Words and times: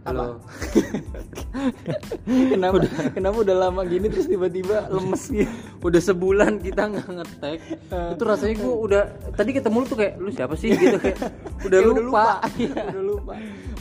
Halo. 0.00 0.40
kenapa? 2.56 2.80
Kenapa 3.12 3.36
udah 3.44 3.56
lama 3.68 3.84
gini 3.84 4.08
terus 4.08 4.32
tiba-tiba 4.32 4.88
lemes 4.88 5.28
gitu? 5.28 5.52
Udah 5.86 6.00
sebulan 6.00 6.56
kita 6.64 6.88
nggak 6.88 7.08
ngetek. 7.08 7.58
itu 8.16 8.22
rasanya 8.24 8.54
gua 8.64 8.74
udah 8.80 9.02
tadi 9.36 9.50
ketemu 9.52 9.76
lu 9.84 9.86
tuh 9.88 9.98
kayak 10.00 10.14
lu 10.16 10.30
siapa 10.32 10.56
sih? 10.56 10.72
gitu 10.72 10.96
kayak 10.96 11.20
udah 11.68 11.78
Kayak 11.84 11.92
lupa. 11.92 12.26
Iya, 12.56 12.82
udah 12.96 13.04
lupa. 13.04 13.32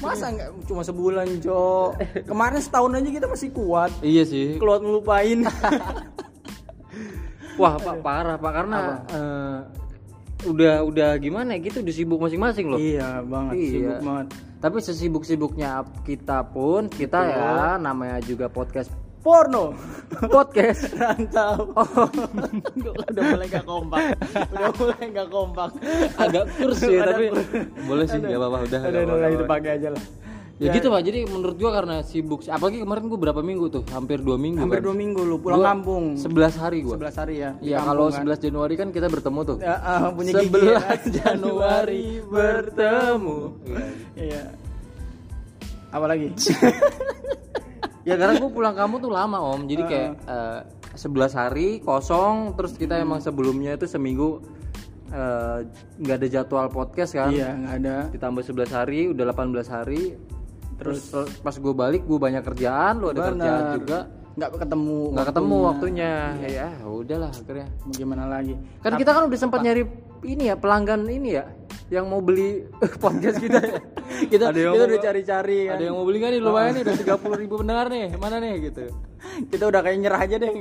Masa 0.04 0.26
nggak 0.36 0.50
cuma 0.68 0.82
sebulan 0.84 1.28
cok 1.40 1.90
kemarin 2.28 2.60
setahun 2.60 2.92
aja 3.00 3.10
kita 3.16 3.28
masih 3.32 3.50
kuat. 3.56 3.92
Iya 4.04 4.24
sih. 4.28 4.60
keluar 4.60 4.84
ngelupain. 4.84 5.48
Wah, 7.60 7.76
Pak 7.80 7.96
parah 8.04 8.36
Pak 8.36 8.52
karena 8.52 8.78
eh, 9.08 9.60
udah 10.52 10.84
udah 10.84 11.10
gimana 11.20 11.56
ya 11.56 11.64
gitu 11.64 11.80
udah 11.80 11.96
sibuk 11.96 12.20
masing-masing 12.20 12.68
loh. 12.68 12.80
iya 12.80 13.24
banget. 13.24 13.56
Iya. 13.56 13.72
sibuk 13.72 14.00
banget 14.04 14.28
Tapi 14.60 14.78
sesibuk-sibuknya 14.84 15.88
kita 16.04 16.44
pun 16.52 16.92
kita 16.92 17.20
ya 17.32 17.80
namanya 17.80 18.20
juga 18.20 18.52
podcast 18.52 18.92
porno. 19.20 19.76
Podcast. 20.36 20.96
rantau. 20.96 21.76
Udah 23.12 23.24
mulai 23.36 23.48
gak 23.52 23.68
kompak. 23.68 24.00
Udah 24.52 24.72
mulai 24.80 25.04
gak 25.12 25.30
kompak. 25.32 25.70
Agak 26.16 26.46
kurs 26.56 26.80
ya 26.84 27.04
Ada 27.04 27.12
tapi 27.16 27.26
boleh 27.88 28.06
sih 28.08 28.20
nggak 28.20 28.40
apa-apa 28.40 28.58
udah. 28.68 28.80
udah 28.80 28.80
nggak 28.80 28.92
udah 28.92 29.04
apa-apa. 29.04 29.24
lah, 29.24 29.30
itu 29.32 29.46
pakai 29.48 29.72
aja 29.80 29.90
lah 29.96 30.04
Ya, 30.60 30.76
gitu 30.76 30.92
Pak. 30.92 31.02
Jadi 31.08 31.24
menurut 31.24 31.56
gua 31.56 31.72
karena 31.72 32.04
sibuk 32.04 32.44
apalagi 32.52 32.84
kemarin 32.84 33.08
gua 33.08 33.20
berapa 33.20 33.40
minggu 33.40 33.72
tuh? 33.72 33.84
Hampir 33.96 34.20
dua 34.20 34.36
minggu 34.36 34.60
hampir 34.60 34.84
kan. 34.84 34.92
dua 34.92 34.96
minggu 35.00 35.22
lu 35.24 35.40
pulang 35.40 35.64
Gua 35.64 35.72
kampung 35.72 36.04
11 36.20 36.60
hari 36.60 36.80
gua. 36.84 36.96
11 37.00 37.16
hari 37.24 37.36
ya 37.40 37.52
Iya, 37.64 37.78
kalau 37.88 38.12
kan. 38.12 38.28
11 38.28 38.44
Januari 38.44 38.74
kan 38.76 38.88
kita 38.92 39.08
bertemu 39.08 39.40
tuh. 39.48 39.58
Ya, 39.64 39.76
ah, 39.80 40.12
punya 40.12 40.32
gigi 40.36 40.52
11 40.52 40.68
ya. 40.68 40.80
Januari 41.24 42.04
bertemu. 42.28 43.38
Iya. 44.20 44.44
Apa 45.96 46.06
lagi? 46.12 46.28
ya 48.08 48.16
karena 48.18 48.42
gue 48.42 48.50
pulang 48.52 48.76
kamu 48.76 48.96
tuh 49.04 49.12
lama 49.12 49.38
om 49.38 49.70
jadi 49.70 49.84
kayak 49.86 50.12
eh, 50.26 50.60
11 50.98 51.40
hari 51.40 51.68
kosong 51.84 52.58
terus 52.58 52.74
kita 52.74 52.98
emang 52.98 53.22
sebelumnya 53.22 53.78
itu 53.78 53.86
seminggu 53.86 54.42
eh, 55.14 55.68
nggak 56.00 56.18
ada 56.18 56.28
jadwal 56.28 56.68
podcast 56.74 57.14
kan 57.14 57.30
iya, 57.30 57.54
nggak 57.54 57.76
ada. 57.84 57.96
ditambah 58.10 58.42
11 58.42 58.72
hari 58.74 59.00
udah 59.14 59.24
18 59.30 59.68
hari 59.70 60.18
terus, 60.80 61.12
pas 61.38 61.52
gue 61.54 61.74
balik 61.74 62.02
gue 62.04 62.16
banyak 62.18 62.42
kerjaan 62.42 62.94
lu 62.98 63.08
ada 63.10 63.22
kerjaan 63.28 63.36
Benar. 63.62 63.76
juga 63.76 64.00
Nggak 64.32 64.52
ketemu. 64.58 65.00
nggak 65.12 65.28
ketemu 65.28 65.56
waktunya 65.62 66.12
ya 66.40 66.68
udahlah 66.82 67.28
akhirnya 67.30 67.68
Bagaimana 67.86 68.24
lagi? 68.26 68.56
kan 68.80 68.92
kita 68.96 69.12
kan 69.12 69.24
udah 69.26 69.36
sempat 69.38 69.60
nyari 69.60 69.84
ini 70.22 70.44
ya 70.46 70.56
pelanggan 70.56 71.04
ini 71.06 71.30
ya 71.34 71.44
yang 71.90 72.06
mau 72.06 72.20
beli 72.20 72.64
podcast 73.04 73.38
kita 73.38 73.60
ya. 73.60 73.80
Kita, 74.10 74.50
Ada 74.50 74.60
yang 74.60 74.74
kita 74.74 74.84
mau- 74.84 74.90
udah 74.90 75.02
cari-cari 75.02 75.60
kan. 75.64 75.74
ada 75.74 75.84
yang 75.86 75.96
mau 75.96 76.04
beli 76.04 76.18
nggak 76.18 76.32
nih 76.32 76.42
lumayan 76.42 76.72
nih 76.72 76.82
udah 76.82 76.96
30 76.98 77.42
ribu 77.42 77.54
pendengar 77.58 77.86
nih 77.88 78.06
mana 78.16 78.36
nih 78.38 78.54
gitu 78.64 78.84
Kita 79.52 79.64
udah 79.66 79.80
kayak 79.80 79.98
nyerah 79.98 80.22
aja 80.22 80.36
deh. 80.38 80.52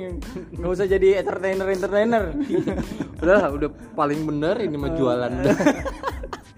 Nggak 0.52 0.70
usah 0.70 0.86
jadi 0.86 1.08
entertainer 1.16 1.66
entertainer. 1.68 2.22
udah 3.18 3.40
udah 3.50 3.68
paling 3.94 4.20
bener 4.24 4.56
ini 4.60 4.76
mah 4.76 4.90
jualan 4.92 5.32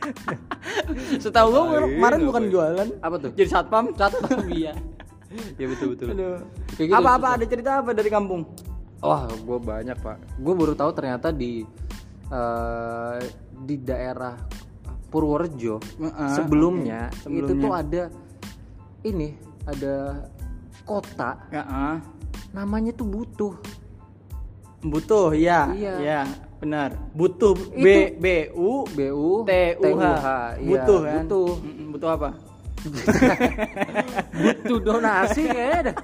Setahu 1.22 1.48
gua 1.50 1.64
kemarin 1.82 2.20
bukan 2.22 2.42
jualan. 2.48 2.88
apa 2.98 3.16
tuh 3.18 3.30
Jadi 3.32 3.48
satpam. 3.48 3.84
satpam 3.94 4.40
iya 4.52 4.72
ya 5.54 5.66
betul 5.66 5.94
betul 5.94 6.06
Aduh. 6.10 6.38
Kayak 6.74 6.86
gitu, 6.88 6.96
Apa-apa 6.96 7.28
ada 7.32 7.44
cerita 7.44 7.70
apa 7.78 7.90
dari 7.92 8.08
kampung? 8.08 8.42
wah 8.98 9.24
gue 9.26 9.58
banyak 9.58 9.96
pak 9.96 10.16
gue 10.36 10.52
baru 10.52 10.74
tahu 10.74 10.90
ternyata 10.92 11.30
di 11.30 11.64
eh, 12.26 13.18
di 13.58 13.76
daerah 13.78 14.36
Purworejo 15.06 15.80
Heeh, 15.96 16.30
sebelumnya, 16.30 17.08
oke. 17.08 17.32
itu 17.32 17.48
Sebelumnya. 17.48 17.62
tuh 17.62 17.72
ada 17.72 18.02
ini 19.02 19.28
ada 19.64 19.94
kota 20.82 21.30
Ya, 21.48 21.62
ah. 21.64 21.96
namanya 22.50 22.92
tuh 22.92 23.06
butuh 23.06 23.54
Butuh, 24.80 25.32
iya. 25.32 25.68
Iya. 25.70 25.94
Iya, 25.96 26.20
benar. 26.60 26.92
Butuh 27.10 27.56
B 27.72 27.86
B 28.14 28.26
U 28.52 28.84
BU 28.86 29.28
T 29.42 29.52
U 29.80 29.96
H. 29.96 30.04
iya, 30.54 30.60
Butuh 30.60 30.98
kan? 31.00 31.14
butuh 31.24 31.48
Butuh 31.90 32.10
apa? 32.12 32.28
butuh 34.34 34.78
donasi 34.80 35.44
kayaknya 35.44 35.80
dah. 35.86 35.96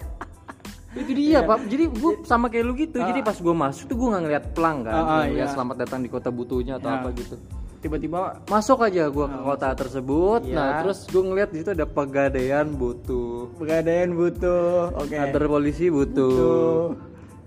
itu 0.94 1.12
dia 1.12 1.40
pak 1.42 1.64
jadi 1.64 1.84
gue 1.86 2.12
sama 2.22 2.48
kayak 2.48 2.64
lu 2.64 2.72
gitu 2.74 2.96
jadi 2.96 3.20
pas 3.20 3.36
gue 3.36 3.54
masuk 3.54 3.84
tuh 3.84 3.96
gue 3.98 4.08
nggak 4.10 4.22
ngeliat 4.22 4.44
pelang 4.50 4.80
kan 4.80 4.92
Ah, 4.92 5.00
ah, 5.02 5.22
ngeliat 5.22 5.40
iya. 5.42 5.52
selamat 5.54 5.76
datang 5.78 6.00
di 6.00 6.08
kota 6.08 6.28
butuhnya 6.28 6.76
atau 6.76 6.88
Ya. 6.88 6.96
apa 6.98 7.08
gitu 7.12 7.36
Tiba-tiba 7.76 8.18
masuk 8.46 8.80
aja 8.82 9.02
gue 9.06 9.26
ke 9.26 9.38
kota 9.38 9.68
tersebut 9.72 10.40
Iya. 10.42 10.52
nah 10.52 10.68
terus 10.80 11.04
gue 11.04 11.20
ngeliat 11.22 11.48
di 11.48 11.60
situ 11.60 11.70
ada 11.70 11.84
pegadaian 11.86 12.66
butuh 12.66 13.52
pegadaian 13.54 14.10
butuh. 14.10 14.96
Oke. 14.96 15.12
kantor 15.14 15.42
polisi 15.50 15.88
butuh, 15.88 16.32
Butuh. 16.32 16.80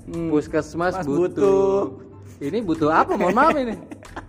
Hmm. 0.08 0.30
puskesmas 0.30 0.94
Mas 0.96 1.06
butuh. 1.06 1.22
butuh. 1.28 1.78
Ini 2.40 2.60
butuh 2.60 2.90
apa 2.90 3.14
mohon 3.14 3.36
maaf 3.36 3.54
ini 3.54 3.76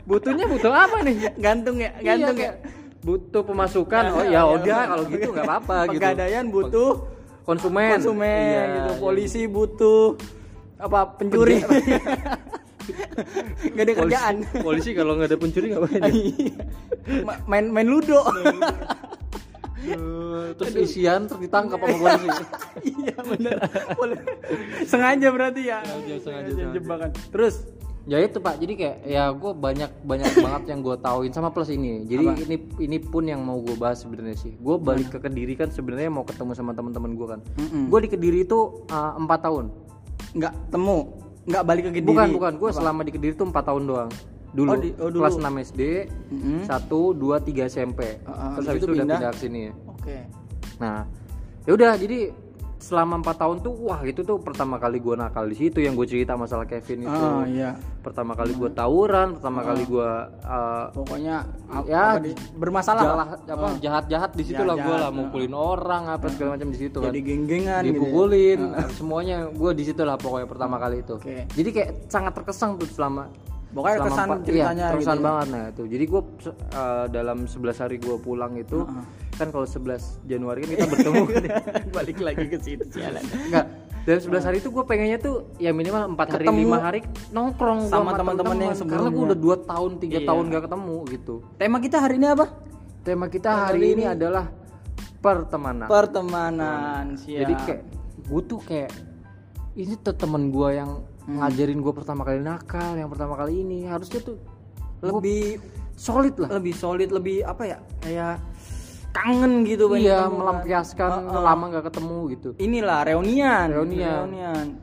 butuhnya 0.02 0.44
butuh 0.44 0.68
apa 0.68 0.96
nih 1.00 1.16
Gantung 1.36 1.78
ya, 1.78 1.90
gantung 1.96 2.36
Iya, 2.36 2.50
ya. 2.50 2.52
butuh 3.00 3.42
pemasukan 3.42 4.04
oh 4.10 4.24
ya 4.24 4.42
udah 4.44 4.80
kalau 4.88 5.04
gitu 5.06 5.28
nggak 5.30 5.46
apa-apa 5.46 5.76
gitu 5.88 6.00
Pegadaian 6.02 6.46
butuh 6.48 6.90
konsumen 7.42 7.90
konsumen 7.96 8.26
Iya, 8.28 8.62
gitu. 8.66 8.90
iya. 8.90 8.98
Polisi 8.98 9.42
butuh 9.46 10.02
apa 10.76 11.12
pencuri. 11.14 11.60
Gak 13.70 13.84
ada 13.84 13.92
kerjaan. 13.94 14.34
polisi, 14.42 14.64
polisi 14.64 14.90
kalau 14.92 15.12
nggak 15.14 15.28
ada 15.28 15.38
pencuri 15.38 15.66
ngapain? 15.70 16.02
Iya. 16.02 16.54
Ma- 17.22 17.40
main 17.46 17.64
main 17.68 17.86
ludo. 17.86 18.20
terus 20.52 20.74
isian 20.78 21.24
terus 21.24 21.40
ditangkap 21.40 21.78
sama 21.78 21.88
polisi 21.94 22.28
iya 22.82 23.16
benar. 23.18 23.56
Sengaja 24.84 25.28
berarti 25.30 25.62
ya. 25.64 25.78
Sengaja, 25.80 26.16
sengaja, 26.18 26.20
Sengaja 26.20 26.50
sengaja. 26.50 26.74
jebakan. 26.74 27.10
Terus 27.30 27.54
ya 28.10 28.18
itu 28.18 28.36
pak. 28.36 28.58
Jadi 28.58 28.72
kayak 28.74 28.96
ya 29.04 29.30
gue 29.30 29.52
banyak 29.52 29.90
banyak 30.02 30.26
banget 30.44 30.62
yang 30.66 30.80
gue 30.80 30.96
tauin 30.98 31.30
sama 31.30 31.48
plus 31.48 31.70
ini. 31.70 32.02
Jadi 32.04 32.26
ini 32.42 32.56
ini 32.80 32.98
pun 32.98 33.22
yang 33.22 33.38
mau 33.38 33.56
gue 33.58 33.72
bahas 33.74 34.02
sebenarnya 34.02 34.34
sih. 34.36 34.52
Gue 34.56 34.76
balik 34.76 35.08
ke 35.08 35.18
kediri 35.20 35.54
kan 35.54 35.70
sebenarnya 35.70 36.10
mau 36.10 36.22
ketemu 36.22 36.52
sama 36.52 36.74
teman-teman 36.74 37.14
gue 37.14 37.26
kan. 37.28 37.40
Mm-mm. 37.56 37.86
gue 37.86 37.98
di 38.00 38.10
kediri 38.10 38.42
itu 38.42 38.58
uh, 38.86 39.14
empat 39.14 39.40
tahun. 39.40 39.70
Nggak 40.32 40.52
temu, 40.68 40.98
nggak 41.44 41.62
balik 41.64 41.82
ke 41.84 41.90
Kediri. 41.92 42.08
bukan 42.08 42.26
bukan. 42.32 42.52
Gue 42.56 42.70
selama 42.70 43.00
di 43.00 43.10
kediri 43.10 43.32
itu 43.32 43.42
empat 43.42 43.64
tahun 43.64 43.82
doang. 43.84 44.10
Dulu, 44.50 44.66
Oh, 44.66 44.76
di- 44.76 44.94
oh, 44.96 45.08
dulu. 45.08 45.22
kelas 45.22 45.38
6 45.38 45.46
SD 45.64 45.82
satu 46.64 47.14
dua 47.14 47.38
tiga 47.38 47.66
SMP 47.66 48.18
Ah, 48.22 48.50
ah, 48.50 48.50
terus 48.58 48.66
habis 48.68 48.80
itu 48.80 48.86
udah 48.88 49.06
pindah? 49.06 49.30
ke 49.30 49.38
sini. 49.38 49.62
Oke. 49.86 50.16
Nah, 50.76 51.06
ya 51.62 51.72
udah. 51.72 51.92
Jadi 51.94 52.18
selama 52.80 53.20
empat 53.20 53.36
tahun 53.36 53.60
tuh 53.60 53.76
wah 53.76 54.00
itu 54.02 54.24
tuh 54.24 54.40
pertama 54.40 54.80
kali 54.80 54.98
gua 54.98 55.12
nakal 55.14 55.44
di 55.44 55.52
situ 55.52 55.78
yang 55.78 55.92
gue 55.92 56.08
cerita 56.08 56.32
masalah 56.32 56.64
Kevin 56.64 57.04
itu. 57.04 57.12
Ah 57.12 57.44
iya. 57.44 57.76
Pertama 58.00 58.32
kali 58.32 58.56
gua 58.56 58.72
tawuran, 58.72 59.36
pertama 59.36 59.60
kali 59.60 59.84
gua 59.84 60.08
uh, 60.40 60.86
Pokoknya 60.90 61.44
Ya, 61.84 62.16
apa 62.16 62.24
di- 62.24 62.34
bermasalah 62.56 63.02
lah. 63.04 63.16
jahat 63.28 63.40
apa 63.46 63.66
jahat-jahat 63.78 64.30
di 64.32 64.44
situ 64.44 64.62
lah 64.64 64.74
gua 64.74 64.96
Jahat-jahat, 64.96 65.04
lah 65.04 65.10
mukulin 65.12 65.52
orang 65.52 66.02
apa 66.08 66.26
segala 66.32 66.56
macam 66.56 66.68
di 66.68 66.78
situ 66.80 66.96
kan. 66.98 67.12
Jadi 67.12 67.20
geng-gengan 67.20 67.82
gitu. 67.84 67.86
ya. 67.86 67.92
Dipukulin, 67.92 68.60
semuanya 68.90 69.36
gua 69.52 69.70
di 69.70 69.84
situ 69.84 70.00
lah 70.00 70.16
pokoknya 70.16 70.48
pertama 70.48 70.76
kali 70.76 71.04
itu. 71.04 71.14
Oke. 71.14 71.44
Jadi 71.46 71.68
kayak 71.70 71.90
sangat 72.08 72.32
terkesan 72.32 72.74
tuh 72.74 72.88
selama 72.88 73.28
Pokoknya 73.70 73.96
selama 74.00 74.08
kesan 74.10 74.26
empat- 74.26 74.42
ceritanya 74.42 74.82
iya, 74.82 74.90
terkesan 74.90 75.14
gitu 75.14 75.20
ya. 75.20 75.26
banget 75.28 75.46
nah 75.46 75.64
itu. 75.68 75.82
Jadi 75.86 76.04
gua 76.08 76.22
uh, 76.24 77.06
dalam 77.06 77.38
11 77.44 77.54
hari 77.78 77.96
gua 78.00 78.16
pulang 78.18 78.52
itu 78.56 78.78
kan 79.40 79.48
kalau 79.48 79.64
11 79.64 79.96
Januari 80.22 80.58
kan 80.60 80.70
kita 80.70 80.86
bertemu 80.86 81.22
kan 81.24 81.42
ya. 81.42 81.54
Balik 81.96 82.18
lagi 82.20 82.44
ke 82.46 82.58
situ 82.58 82.84
sialan. 82.86 83.24
Enggak. 83.24 83.66
Dalam 84.00 84.20
11 84.22 84.42
hari 84.42 84.56
itu 84.58 84.68
gue 84.68 84.84
pengennya 84.84 85.18
tuh 85.18 85.34
ya 85.56 85.72
minimal 85.72 86.12
4 86.12 86.20
hari, 86.30 86.44
Ketemu 86.44 86.60
5 86.72 86.80
hari 86.82 87.00
nongkrong 87.30 87.80
sama 87.86 88.10
teman-teman 88.14 88.56
yang 88.58 88.72
Karena 88.72 89.08
gue 89.08 89.08
sebelumnya. 89.12 89.24
udah 89.26 89.38
2 89.38 89.70
tahun, 89.70 89.90
3 89.96 90.08
Iya. 90.10 90.20
tahun 90.24 90.44
gak 90.46 90.62
ketemu 90.66 90.96
gitu. 91.10 91.34
Tema 91.56 91.78
kita 91.78 91.96
hari 91.98 92.14
ini 92.16 92.26
apa? 92.26 92.46
Tema 93.00 93.26
kita 93.26 93.50
hari 93.62 93.80
ini 93.90 94.04
adalah 94.06 94.44
pertemanan. 95.18 95.86
Pertemanan. 95.86 97.04
Siap. 97.16 97.38
Jadi 97.38 97.52
kayak 97.58 97.80
gue 98.22 98.42
tuh 98.46 98.60
kayak 98.60 98.90
ini 99.74 99.94
tuh 99.96 100.14
temen 100.14 100.48
gue 100.48 100.68
yang 100.74 100.90
Hmm. 101.20 101.36
ngajarin 101.38 101.78
gue 101.78 101.92
pertama 101.92 102.24
kali 102.24 102.40
nakal, 102.40 102.96
yang 102.96 103.06
pertama 103.06 103.36
kali 103.36 103.60
ini 103.60 103.84
harusnya 103.84 104.24
tuh 104.24 104.40
lebih 105.00 105.60
solid 105.94 106.32
lah. 106.36 106.48
lebih 106.50 106.72
solid, 106.72 107.12
lebih 107.12 107.44
apa 107.44 107.62
ya? 107.66 107.78
Kayak 108.00 108.40
kangen 109.12 109.62
gitu 109.62 109.86
pengen 109.86 110.06
Iya, 110.06 110.18
kan. 110.20 110.30
melampiaskan 110.32 111.10
Heeh. 111.24 111.42
lama 111.42 111.64
gak 111.68 111.84
ketemu 111.86 112.18
gitu. 112.30 112.48
Inilah 112.56 112.98
reunian. 113.04 113.66
Reunian. 113.68 114.26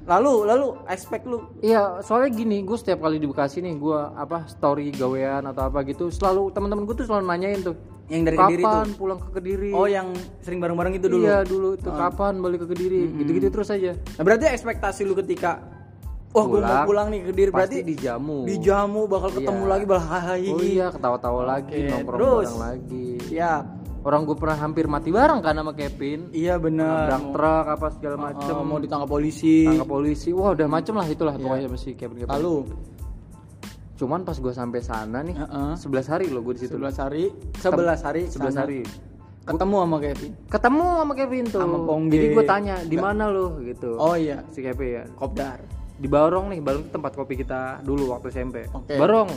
Lalu 0.03 0.33
lalu 0.43 0.67
expect 0.85 1.23
lu 1.23 1.47
Iya, 1.57 1.99
soalnya 2.01 2.31
gini, 2.33 2.61
gue 2.61 2.75
setiap 2.75 2.99
kali 2.99 3.17
di 3.17 3.25
Bekasi 3.25 3.59
nih, 3.59 3.73
gue 3.73 3.95
apa 3.95 4.43
story 4.45 4.91
gawean 4.91 5.43
atau 5.45 5.65
apa 5.65 5.81
gitu, 5.83 6.07
selalu 6.09 6.51
teman-teman 6.51 6.83
gue 6.83 6.95
tuh 6.95 7.05
selalu 7.05 7.23
nanyain 7.25 7.59
tuh, 7.61 7.75
yang 8.05 8.23
dari 8.23 8.35
Kediri 8.35 8.61
tuh. 8.61 8.69
kapan 8.69 8.89
pulang 8.93 9.17
ke 9.17 9.29
Kediri? 9.31 9.71
Oh, 9.71 9.85
yang 9.85 10.07
sering 10.39 10.59
bareng-bareng 10.59 10.93
itu 10.93 11.07
dulu. 11.07 11.23
Iya 11.23 11.37
dulu 11.41 11.69
itu 11.73 11.89
kapan 11.89 12.33
balik 12.37 12.59
ke 12.61 12.67
Kediri, 12.69 13.01
gitu-gitu 13.15 13.47
terus 13.49 13.69
aja. 13.69 13.95
Nah, 13.95 14.23
berarti 14.23 14.45
ekspektasi 14.45 15.01
lu 15.03 15.15
ketika 15.15 15.75
Wah, 16.29 16.43
gue 16.45 16.59
mau 16.59 16.85
Pulang, 16.85 17.07
nih 17.09 17.19
ke 17.19 17.27
Kediri 17.31 17.49
berarti 17.49 17.77
dijamu. 17.81 18.45
dijamu 18.45 19.07
bakal 19.07 19.31
ketemu 19.31 19.57
Iya. 19.59 19.71
lagi 19.71 19.85
bakal 19.87 20.05
hahaha. 20.05 20.35
Oh 20.45 20.61
iya, 20.61 20.85
ketawa-tawa 20.93 21.41
lagi, 21.47 21.71
Oke, 21.73 21.89
nongkrong 21.89 22.13
terus? 22.13 22.45
bareng 22.45 22.61
lagi. 22.61 23.07
Siap. 23.25 23.63
Orang 24.03 24.21
gue 24.27 24.35
pernah 24.37 24.57
hampir 24.59 24.85
mati 24.85 25.09
bareng 25.09 25.39
kan 25.41 25.57
sama 25.57 25.73
Kevin. 25.73 26.29
Iya 26.35 26.59
benar. 26.61 27.09
nabrak 27.09 27.23
truk 27.33 27.65
apa 27.73 27.87
segala 27.95 28.15
macem. 28.17 28.53
Oh, 28.53 28.65
mau 28.65 28.77
ditangkap 28.77 29.09
polisi. 29.09 29.65
tangkap 29.65 29.89
polisi. 29.89 30.29
Wah 30.35 30.53
udah 30.53 30.67
macem 30.69 30.93
lah 30.93 31.07
itulah 31.07 31.35
pokoknya 31.37 31.65
sama 31.71 31.77
si 31.79 31.89
Kevin 31.97 32.23
Kevin. 32.23 32.31
Lalu? 32.31 32.55
Cuman 33.97 34.21
pas 34.21 34.37
gue 34.37 34.53
sampai 34.53 34.81
sana 34.85 35.25
nih 35.25 35.33
Heeh. 35.33 35.71
11 35.73 36.11
hari 36.13 36.25
loh 36.29 36.45
gue 36.45 36.53
di 36.53 36.61
situ. 36.69 36.77
11 36.77 37.01
hari, 37.01 37.23
11 37.57 38.05
hari 38.05 38.21
11 38.29 38.37
sana. 38.37 38.61
hari. 38.61 38.81
Ketemu 39.47 39.75
sama 39.79 39.97
Kevin. 40.03 40.31
ketemu 40.51 40.85
sama 40.99 41.13
Kevin 41.15 41.45
tuh. 41.47 41.61
Sama 41.63 41.77
Pongge. 41.87 42.13
jadi 42.19 42.27
gue 42.35 42.45
tanya 42.45 42.75
di 42.83 42.97
mana 42.99 43.23
lo? 43.31 43.57
Gitu. 43.63 43.95
Oh 43.95 44.13
iya, 44.19 44.43
si 44.51 44.59
Kevin 44.61 44.89
ya. 44.91 45.03
Kopdar. 45.15 45.59
di 45.97 46.05
Barong 46.05 46.53
nih 46.53 46.61
Barong 46.61 46.93
tempat 46.93 47.17
kopi 47.17 47.33
kita 47.33 47.81
dulu 47.81 48.13
waktu 48.13 48.29
SMP. 48.29 48.69
Oke. 48.69 49.01
Barong. 49.01 49.33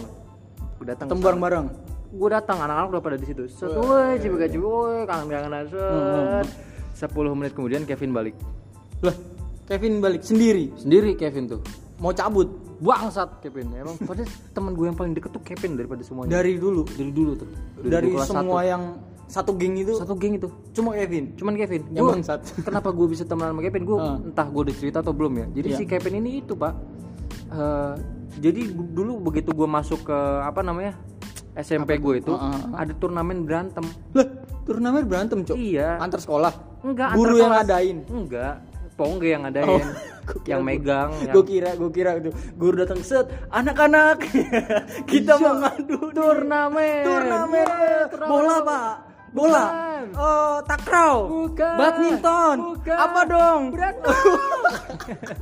Datang 0.84 1.08
Ketemu 1.08 1.20
bareng-bareng. 1.24 1.66
Gue 2.10 2.28
datang 2.28 2.58
anak-anak 2.58 2.88
udah 2.90 3.02
pada 3.02 3.16
di 3.16 3.24
situ. 3.24 3.46
Set 3.46 3.70
woi 3.70 4.18
cibiga 4.18 4.46
cibi 4.46 4.62
woi 4.62 5.06
kangen 5.06 5.26
kangen 5.28 5.52
set 5.64 6.46
sepuluh 6.92 7.32
menit 7.32 7.54
kemudian 7.54 7.82
Kevin 7.82 8.10
balik. 8.10 8.34
Lah, 9.00 9.14
Kevin 9.64 10.02
balik 10.02 10.20
sendiri. 10.20 10.74
sendiri 10.74 11.14
Kevin 11.14 11.46
tuh. 11.48 11.60
Mau 11.96 12.10
cabut? 12.10 12.48
Bangsat 12.80 13.40
Kevin. 13.40 13.70
Emang 13.74 13.94
padahal 14.00 14.24
teman 14.50 14.72
gue 14.72 14.86
yang 14.88 14.96
paling 14.96 15.12
deket 15.12 15.30
tuh 15.30 15.42
Kevin 15.42 15.76
daripada 15.76 16.00
semuanya. 16.00 16.32
Dari 16.34 16.56
dulu. 16.56 16.82
dari 16.88 17.12
dulu 17.12 17.32
tuh. 17.36 17.48
Dari 17.78 18.08
kelas 18.10 18.26
semua 18.26 18.60
yang 18.64 18.82
satu 19.30 19.54
geng 19.54 19.78
itu? 19.78 19.94
Satu, 19.94 20.10
satu 20.10 20.14
geng 20.18 20.34
itu. 20.34 20.48
Cuma 20.72 20.90
Kevin. 20.92 21.36
cuman 21.36 21.54
Kevin. 21.54 21.82
Yang 21.92 22.02
Gua- 22.02 22.12
bangsat. 22.18 22.40
kenapa 22.66 22.88
gue 22.90 23.06
bisa 23.06 23.22
temenan 23.22 23.54
sama 23.54 23.62
Kevin? 23.62 23.82
Gue 23.84 23.96
Ah. 23.96 24.16
entah 24.18 24.46
gue 24.48 24.62
udah 24.66 24.74
cerita 24.74 24.98
atau 25.00 25.12
belum 25.14 25.32
ya. 25.38 25.46
Jadi 25.54 25.68
Iya. 25.70 25.78
si 25.78 25.84
Kevin 25.86 26.14
ini 26.18 26.42
itu 26.42 26.52
pak. 26.56 26.74
Eh, 27.50 27.94
jadi 28.40 28.60
dulu 28.74 29.22
begitu 29.22 29.50
gue 29.52 29.68
masuk 29.68 30.06
ke 30.06 30.18
apa 30.40 30.62
namanya 30.62 30.94
SMP 31.52 31.96
gue 31.96 32.14
itu 32.18 32.32
Ah, 32.32 32.54
ah, 32.70 32.80
ada 32.80 32.92
turnamen 32.92 33.42
berantem 33.42 33.82
Lah, 34.10 34.26
turnamen 34.62 35.02
berantem, 35.02 35.42
Cok. 35.42 35.56
iya 35.56 35.96
Antar 35.96 36.18
sekolah. 36.18 36.52
enggak 36.80 37.08
Guru 37.12 37.34
yang 37.36 37.52
ngadain. 37.52 37.98
enggak 38.06 38.54
Pongge 38.92 39.28
yang 39.30 39.42
ngadain 39.42 39.66
Oh, 39.66 39.80
yang 40.50 40.60
megang 40.60 41.10
yang 41.18 41.32
Gue 41.32 41.42
kira, 41.42 41.72
gue 41.72 41.90
kira 41.90 42.10
itu 42.16 42.28
guru 42.54 42.74
datang 42.78 43.00
set, 43.00 43.24
anak-anak 43.48 44.20
kita 45.10 45.34
Iya. 45.34 45.42
mau 45.42 45.54
ngadu 45.58 45.98
turnamen 46.10 47.02
turnamen 47.02 47.66
Iya, 47.66 48.00
turnamen. 48.06 48.30
bola 48.30 48.56
pak 48.60 48.90
bola 49.30 49.62
Bukan. 49.62 50.04
oh 50.18 50.56
takraw 50.60 51.16
Bukan. 51.24 51.74
badminton 51.76 52.56
Bukan. 52.68 52.96
apa 52.98 53.20
dong 53.24 53.60
Berantem. 53.70 54.10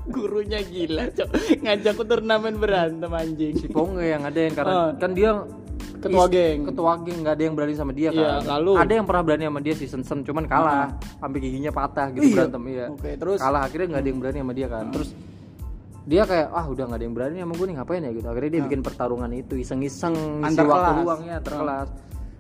gurunya 0.09 0.61
gila 0.63 1.05
cok 1.11 1.29
ngajak 1.59 1.95
turnamen 1.99 2.55
berantem 2.57 3.11
anjing 3.11 3.55
si 3.55 3.67
Pongge 3.67 4.07
yang 4.07 4.23
ngadain 4.23 4.53
karena 4.53 4.73
Ah. 4.73 4.89
kan 4.95 5.11
dia 5.13 5.33
Ketua 5.99 6.25
is- 6.25 6.31
geng. 6.31 6.59
ketua 6.65 6.93
geng 6.99 7.19
nggak 7.21 7.35
ada 7.35 7.43
yang 7.43 7.55
berani 7.55 7.75
sama 7.75 7.93
dia 7.93 8.09
Iya, 8.09 8.29
kan. 8.39 8.43
lalu? 8.57 8.73
ada 8.77 8.93
yang 8.93 9.07
pernah 9.07 9.23
berani 9.23 9.45
sama 9.45 9.61
dia 9.61 9.75
si 9.75 9.87
Sensen. 9.87 10.19
Cuman 10.23 10.45
kalah 10.45 10.89
sampai 11.19 11.39
giginya 11.39 11.71
patah 11.71 12.07
gitu 12.11 12.25
Iya. 12.25 12.35
berantem 12.35 12.63
iya. 12.67 12.87
Oke, 12.89 13.11
terus? 13.15 13.39
kalah 13.39 13.63
akhirnya 13.65 13.87
nggak 13.89 14.03
ada 14.03 14.09
yang 14.09 14.19
berani 14.19 14.39
sama 14.39 14.53
dia 14.53 14.69
kan. 14.69 14.85
Terus 14.89 15.09
dia 16.05 16.23
kayak 16.25 16.49
ah 16.49 16.65
udah 16.65 16.85
nggak 16.87 16.99
ada 16.99 17.05
yang 17.05 17.15
berani 17.15 17.37
sama 17.39 17.53
gue 17.53 17.67
nih 17.67 17.77
ngapain 17.77 18.01
ya? 18.01 18.11
gitu. 18.13 18.27
Akhirnya 18.27 18.51
dia 18.51 18.63
bikin 18.65 18.81
pertarungan 18.81 19.31
itu 19.31 19.55
iseng-iseng 19.55 20.15
Antar 20.41 20.65
waktu 20.65 20.91
luangnya 20.99 21.35
antar 21.39 21.55
kelas. 21.55 21.89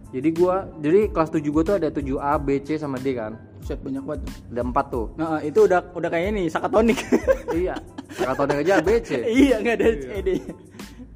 Jadi 0.08 0.28
gua 0.32 0.64
jadi 0.80 1.12
kelas 1.12 1.28
7 1.28 1.52
gua 1.52 1.62
tuh 1.62 1.74
ada 1.76 1.92
7A 1.92 2.40
B 2.40 2.64
C 2.64 2.80
sama 2.80 2.96
D 2.96 3.12
kan. 3.12 3.36
Buset 3.60 3.76
banyak 3.76 4.00
banget 4.00 4.20
ada 4.48 4.62
empat 4.64 4.86
tuh. 4.88 5.06
Nah 5.20 5.36
itu 5.44 5.68
udah 5.68 5.84
udah 5.92 6.08
kayak 6.08 6.32
ini 6.32 6.48
sakatonik 6.48 6.96
iya 7.52 7.76
kakak 8.16 8.56
aja 8.56 8.80
B 8.80 8.88
C. 9.04 9.10
Iya 9.44 9.60
nggak 9.60 9.74
ada 9.76 9.88
CD 9.92 10.28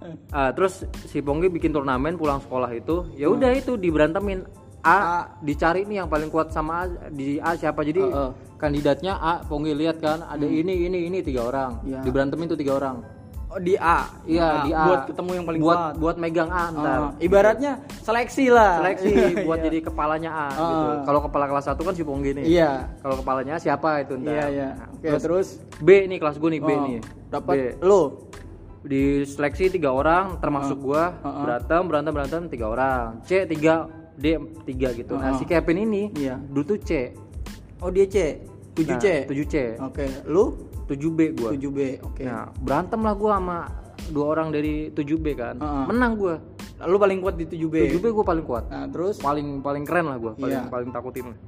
Ah, 0.32 0.50
terus 0.50 0.82
si 1.04 1.20
Ponggi 1.20 1.46
bikin 1.46 1.70
turnamen 1.70 2.16
pulang 2.16 2.40
sekolah 2.40 2.70
itu 2.72 3.06
ya 3.14 3.28
udah 3.28 3.52
itu 3.52 3.76
diberantemin. 3.76 4.42
A, 4.82 4.98
A. 4.98 5.18
dicari 5.38 5.86
nih 5.86 6.02
yang 6.02 6.10
paling 6.10 6.26
kuat 6.26 6.50
sama 6.50 6.82
A, 6.82 7.06
di 7.06 7.38
A 7.38 7.54
siapa. 7.54 7.86
Jadi 7.86 8.02
Heeh. 8.02 8.30
kandidatnya 8.56 9.14
A 9.14 9.38
Ponggi 9.40 9.72
lihat 9.72 10.02
kan 10.02 10.22
ada 10.22 10.42
ini 10.42 10.86
ini 10.86 11.06
ini 11.06 11.22
tiga 11.22 11.46
orang. 11.46 11.78
Iya. 11.82 12.02
diberantemin 12.02 12.50
tuh 12.50 12.58
tiga 12.58 12.74
orang. 12.76 12.98
Oh, 13.46 13.60
di 13.60 13.76
A? 13.76 14.08
Iya 14.24 14.42
Nah, 14.42 14.64
di 14.64 14.72
A. 14.72 14.82
buat 14.82 15.00
ketemu 15.06 15.30
yang 15.36 15.44
paling 15.44 15.60
buat 15.60 15.76
kuat. 15.76 15.94
buat 16.00 16.16
megang 16.16 16.48
A 16.48 16.64
ntar. 16.72 16.98
Oh, 16.98 17.10
ibaratnya 17.20 17.72
seleksi 18.00 18.48
lah. 18.48 18.80
Seleksi 18.80 19.12
buat 19.46 19.60
Iya. 19.60 19.66
jadi 19.68 19.78
kepalanya 19.86 20.30
A 20.32 20.46
gitu. 20.50 20.64
Ah. 20.74 20.96
kalau 21.04 21.20
kepala 21.20 21.44
kelas 21.46 21.64
satu 21.68 21.80
kan 21.84 21.94
si 21.94 22.02
Ponggi 22.02 22.30
nih. 22.32 22.44
Iya. 22.48 22.70
Kalau 22.98 23.14
kepalanya 23.20 23.54
siapa 23.60 24.02
itu 24.02 24.16
ntar. 24.18 24.34
Iya 24.34 24.44
iya. 24.48 24.68
Nah, 24.72 24.88
oke 24.88 25.04
terus, 25.06 25.22
terus? 25.22 25.48
B 25.78 25.88
nih 26.08 26.18
kelas 26.18 26.36
gue 26.40 26.50
nih 26.50 26.60
B 26.60 26.70
oh, 26.72 26.78
nih. 26.82 26.98
dapat 27.28 27.56
lo 27.78 28.00
di 28.82 29.22
seleksi 29.22 29.70
tiga 29.70 29.94
orang 29.94 30.42
termasuk 30.42 30.78
gua. 30.82 31.14
Heeh. 31.22 31.42
berantem 31.46 31.82
berantem 31.86 32.12
berantem 32.12 32.42
tiga 32.50 32.66
orang. 32.68 33.22
C 33.22 33.46
tiga 33.46 33.86
D 34.18 34.36
tiga 34.66 34.90
gitu. 34.92 35.14
Nah 35.16 35.38
si 35.38 35.46
Kevin 35.46 35.86
ini 35.86 36.02
Iya. 36.18 36.36
dulu 36.38 36.74
tuh 36.74 36.78
C. 36.82 37.14
Oh 37.82 37.90
dia 37.90 38.06
C? 38.06 38.38
7 38.72 38.96
C? 38.96 39.06
Nah, 39.26 39.28
7 39.28 39.44
C. 39.46 39.56
Oke 39.78 40.04
lu? 40.24 40.44
7 40.88 40.98
B 41.12 41.20
gua. 41.36 41.50
7 41.52 41.68
B 41.70 41.80
oke. 42.00 42.22
Nah 42.24 42.48
berantem 42.58 43.00
lah 43.02 43.14
gua 43.14 43.30
sama 43.38 43.58
dua 44.10 44.24
orang 44.34 44.48
dari 44.50 44.90
7 44.90 45.18
B 45.18 45.26
kan. 45.36 45.56
Heeh. 45.58 45.84
menang 45.90 46.12
gua. 46.18 46.36
Lu 46.82 46.98
paling 46.98 47.22
kuat 47.22 47.38
di 47.38 47.46
7 47.46 47.68
B? 47.70 47.74
7 47.86 48.02
B 48.02 48.06
gua 48.10 48.24
paling 48.26 48.44
kuat. 48.44 48.64
Nah 48.66 48.90
terus? 48.90 49.20
Paling 49.22 49.62
paling 49.62 49.84
keren 49.86 50.10
lah 50.10 50.18
gua 50.18 50.32
paling 50.34 50.58
Iya. 50.58 50.70
paling 50.70 50.90
takutin 50.90 51.30
lah. 51.30 51.38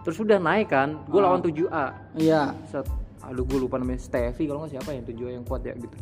Terus 0.00 0.16
udah 0.16 0.38
naik 0.40 0.68
kan 0.68 0.96
gua 1.08 1.20
lawan 1.28 1.40
7A 1.40 2.16
iya. 2.16 2.56
Set, 2.68 2.88
aduh 3.20 3.44
gua 3.44 3.58
lupa 3.60 3.76
namanya 3.76 4.00
Steffi 4.00 4.48
kalau 4.48 4.64
nggak 4.64 4.80
siapa 4.80 4.90
yang 4.96 5.04
7A 5.04 5.30
yang 5.36 5.44
kuat 5.44 5.60
ya 5.60 5.76
gitu 5.76 5.96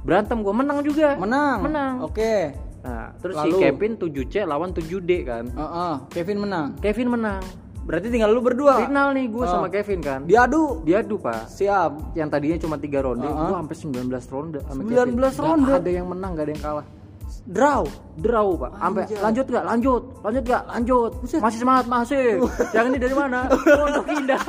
berantem 0.00 0.40
gua 0.40 0.54
menang 0.54 0.78
juga 0.82 1.14
menang 1.14 1.58
menang 1.62 1.94
oke 2.02 2.34
Nah, 2.78 3.10
terus 3.18 3.34
Lalu? 3.34 3.50
si 3.50 3.60
Kevin 3.60 3.92
7C 3.98 4.34
lawan 4.46 4.70
7D 4.70 5.10
kan. 5.22 5.44
Heeh, 5.44 5.94
Kevin 6.08 6.38
menang 6.40 6.78
Kevin 6.78 7.10
menang. 7.10 7.42
berarti 7.82 8.06
tinggal 8.06 8.30
lu 8.30 8.38
berdua 8.38 8.80
Final 8.80 9.12
nih 9.12 9.26
gue 9.26 9.40
Oh. 9.40 9.50
sama 9.50 9.66
Kevin 9.66 9.98
kan. 9.98 10.20
diadu 10.24 10.80
Diadu, 10.84 11.18
Pak. 11.18 11.50
siap 11.50 12.14
Yang 12.14 12.28
tadinya 12.30 12.56
cuma 12.56 12.76
3 12.76 13.02
ronde, 13.02 13.24
Uh-uh. 13.24 13.34
gue 13.44 13.56
sampai 13.58 13.76
19 13.76 14.24
ronde 14.30 14.58
sama 14.62 14.78
19 14.78 14.88
Kevin. 14.88 15.42
ronde? 15.42 15.66
Nggak 15.66 15.80
ada 15.80 15.90
yang 15.90 16.06
menang, 16.06 16.30
gak 16.32 16.44
ada 16.44 16.52
yang 16.52 16.62
kalah. 16.62 16.86
draw 17.44 17.82
Draw, 18.16 18.48
Pak. 18.56 18.72
Sampai 18.78 19.02
lanjut 19.18 19.46
gak? 19.48 19.64
Lanjut. 19.66 20.02
Lanjut 20.22 20.44
gak? 20.44 20.62
Lanjut. 20.64 21.10
Masih 21.42 21.58
semangat, 21.58 21.86
masih. 21.86 22.26
yang 22.76 22.86
ini 22.88 22.98
dari 22.98 23.12
mana? 23.12 23.38
Pondok 23.82 24.06
Indah. 24.06 24.42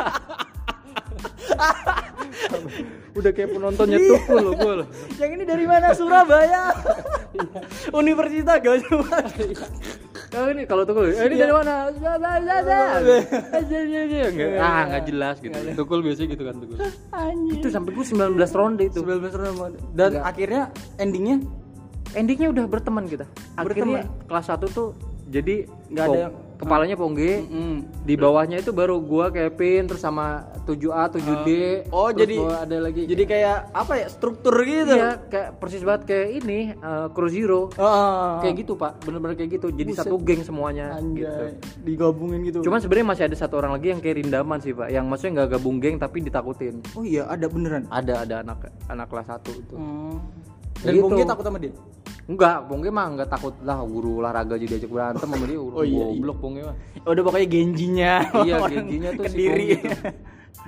Udah 3.18 3.32
kayak 3.34 3.50
penontonnya 3.54 3.98
tukul 3.98 4.38
loh 4.42 4.54
gue 4.54 4.74
loh. 4.84 4.88
yang 5.22 5.32
ini 5.34 5.44
dari 5.46 5.66
mana? 5.66 5.94
Surabaya. 5.94 6.74
Universitas 8.02 8.58
Gajah 8.62 8.90
Yang 10.30 10.46
ini 10.54 10.62
kalau 10.70 10.86
tukul, 10.86 11.10
eh, 11.10 11.25
ini 11.25 11.42
dari 11.42 11.50
mana? 11.50 11.89
Enggak, 11.89 12.22
ah 14.62 14.82
nggak 14.86 15.04
jelas 15.10 15.36
gitu. 15.42 15.58
Tukul 15.74 16.06
biasanya 16.06 16.38
gitu 16.38 16.44
kan 16.46 16.56
tukul. 16.62 16.78
Itu 17.50 17.68
sampai 17.74 17.92
gue 17.98 18.06
19 18.06 18.38
ronde 18.54 18.84
itu. 18.86 19.01
19 19.01 19.25
round 19.34 19.74
dan 19.98 20.22
akhirnya 20.22 20.70
endingnya? 21.01 21.42
Endingnya 22.13 22.50
udah 22.50 22.66
berteman 22.66 23.06
kita. 23.06 23.25
Akhirnya 23.54 24.06
kelas 24.25 24.46
1 24.50 24.66
tuh 24.70 24.98
jadi 25.30 25.66
Nggak 25.89 26.06
ada 26.06 26.20
yang- 26.30 26.49
kepalanya 26.60 27.00
Pongge 27.00 27.48
mm, 27.48 28.04
di 28.04 28.20
bawahnya 28.20 28.60
itu 28.60 28.75
baru 28.75 29.00
gua 29.00 29.32
Kevin 29.32 29.88
terus 29.88 30.04
sama 30.04 30.44
7A 30.68 31.08
7D 31.16 31.50
oh 31.96 32.12
terus 32.12 32.20
jadi 32.28 32.36
ada 32.68 32.78
lagi. 32.84 33.01
jadi 33.08 33.24
kayak 33.24 33.58
apa 33.72 33.94
ya 33.96 34.08
struktur 34.12 34.54
gitu? 34.68 34.92
Iya 34.92 35.24
kayak 35.32 35.50
persis 35.63 35.82
banget 35.88 36.12
kayak 36.12 36.28
ini 36.44 36.60
uh, 36.84 37.08
Crew 37.16 37.32
Zero 37.32 37.72
oh, 37.80 38.44
kayak 38.44 38.68
gitu 38.68 38.75
pak. 38.75 39.00
Bener-bener 39.08 39.39
kayak 39.39 39.56
gitu. 39.56 39.72
Jadi 39.72 39.92
Buset. 39.96 40.04
satu 40.04 40.16
geng 40.20 40.44
semuanya 40.44 41.00
anjay. 41.00 41.24
gitu. 41.24 41.44
Digabungin 41.88 42.44
gitu. 42.44 42.60
Cuman 42.68 42.84
sebenarnya 42.84 43.08
masih 43.08 43.24
ada 43.32 43.38
satu 43.39 43.56
orang 43.56 43.80
lagi 43.80 43.96
yang 43.96 44.04
kayak 44.04 44.20
Rindaman 44.20 44.60
sih 44.60 44.75
pak. 44.75 44.92
Yang 44.92 45.06
maksudnya 45.08 45.32
nggak 45.39 45.50
gabung 45.56 45.78
geng 45.80 45.96
tapi 45.96 46.18
ditakutin. 46.20 46.84
Oh 47.00 47.08
iya 47.08 47.24
ada 47.32 47.48
beneran? 47.48 47.88
Ada 47.88 48.28
ada 48.28 48.36
anak 48.44 48.68
anak 48.92 49.08
kelas 49.08 49.32
1 49.32 49.48
itu. 49.63 49.75
Oh. 49.80 50.20
dan 50.84 50.92
Gitu. 50.92 51.04
Bongge 51.04 51.24
takut 51.24 51.44
sama 51.48 51.60
dia 51.60 51.72
Enggak, 52.29 52.57
Pongge 52.63 52.89
mah 52.89 53.09
enggak 53.09 53.25
takut 53.27 53.57
lah 53.59 53.81
guru 53.81 54.21
olahraga 54.21 54.53
jadi 54.53 54.77
diajak 54.77 54.88
berantem 54.88 55.25
sama 55.25 55.43
dia 55.43 55.57
Oh, 55.57 55.81
iya, 55.81 56.05
goblok 56.05 56.38
Pongge 56.38 56.62
mah. 56.62 56.75
udah 57.03 57.24
pokoknya 57.25 57.48
genjinya 57.48 58.13
iya 58.45 58.55
giginya 58.63 59.09
tuh 59.12 59.24
kediri 59.25 59.67
si 59.67 59.81
tuh. 59.81 60.13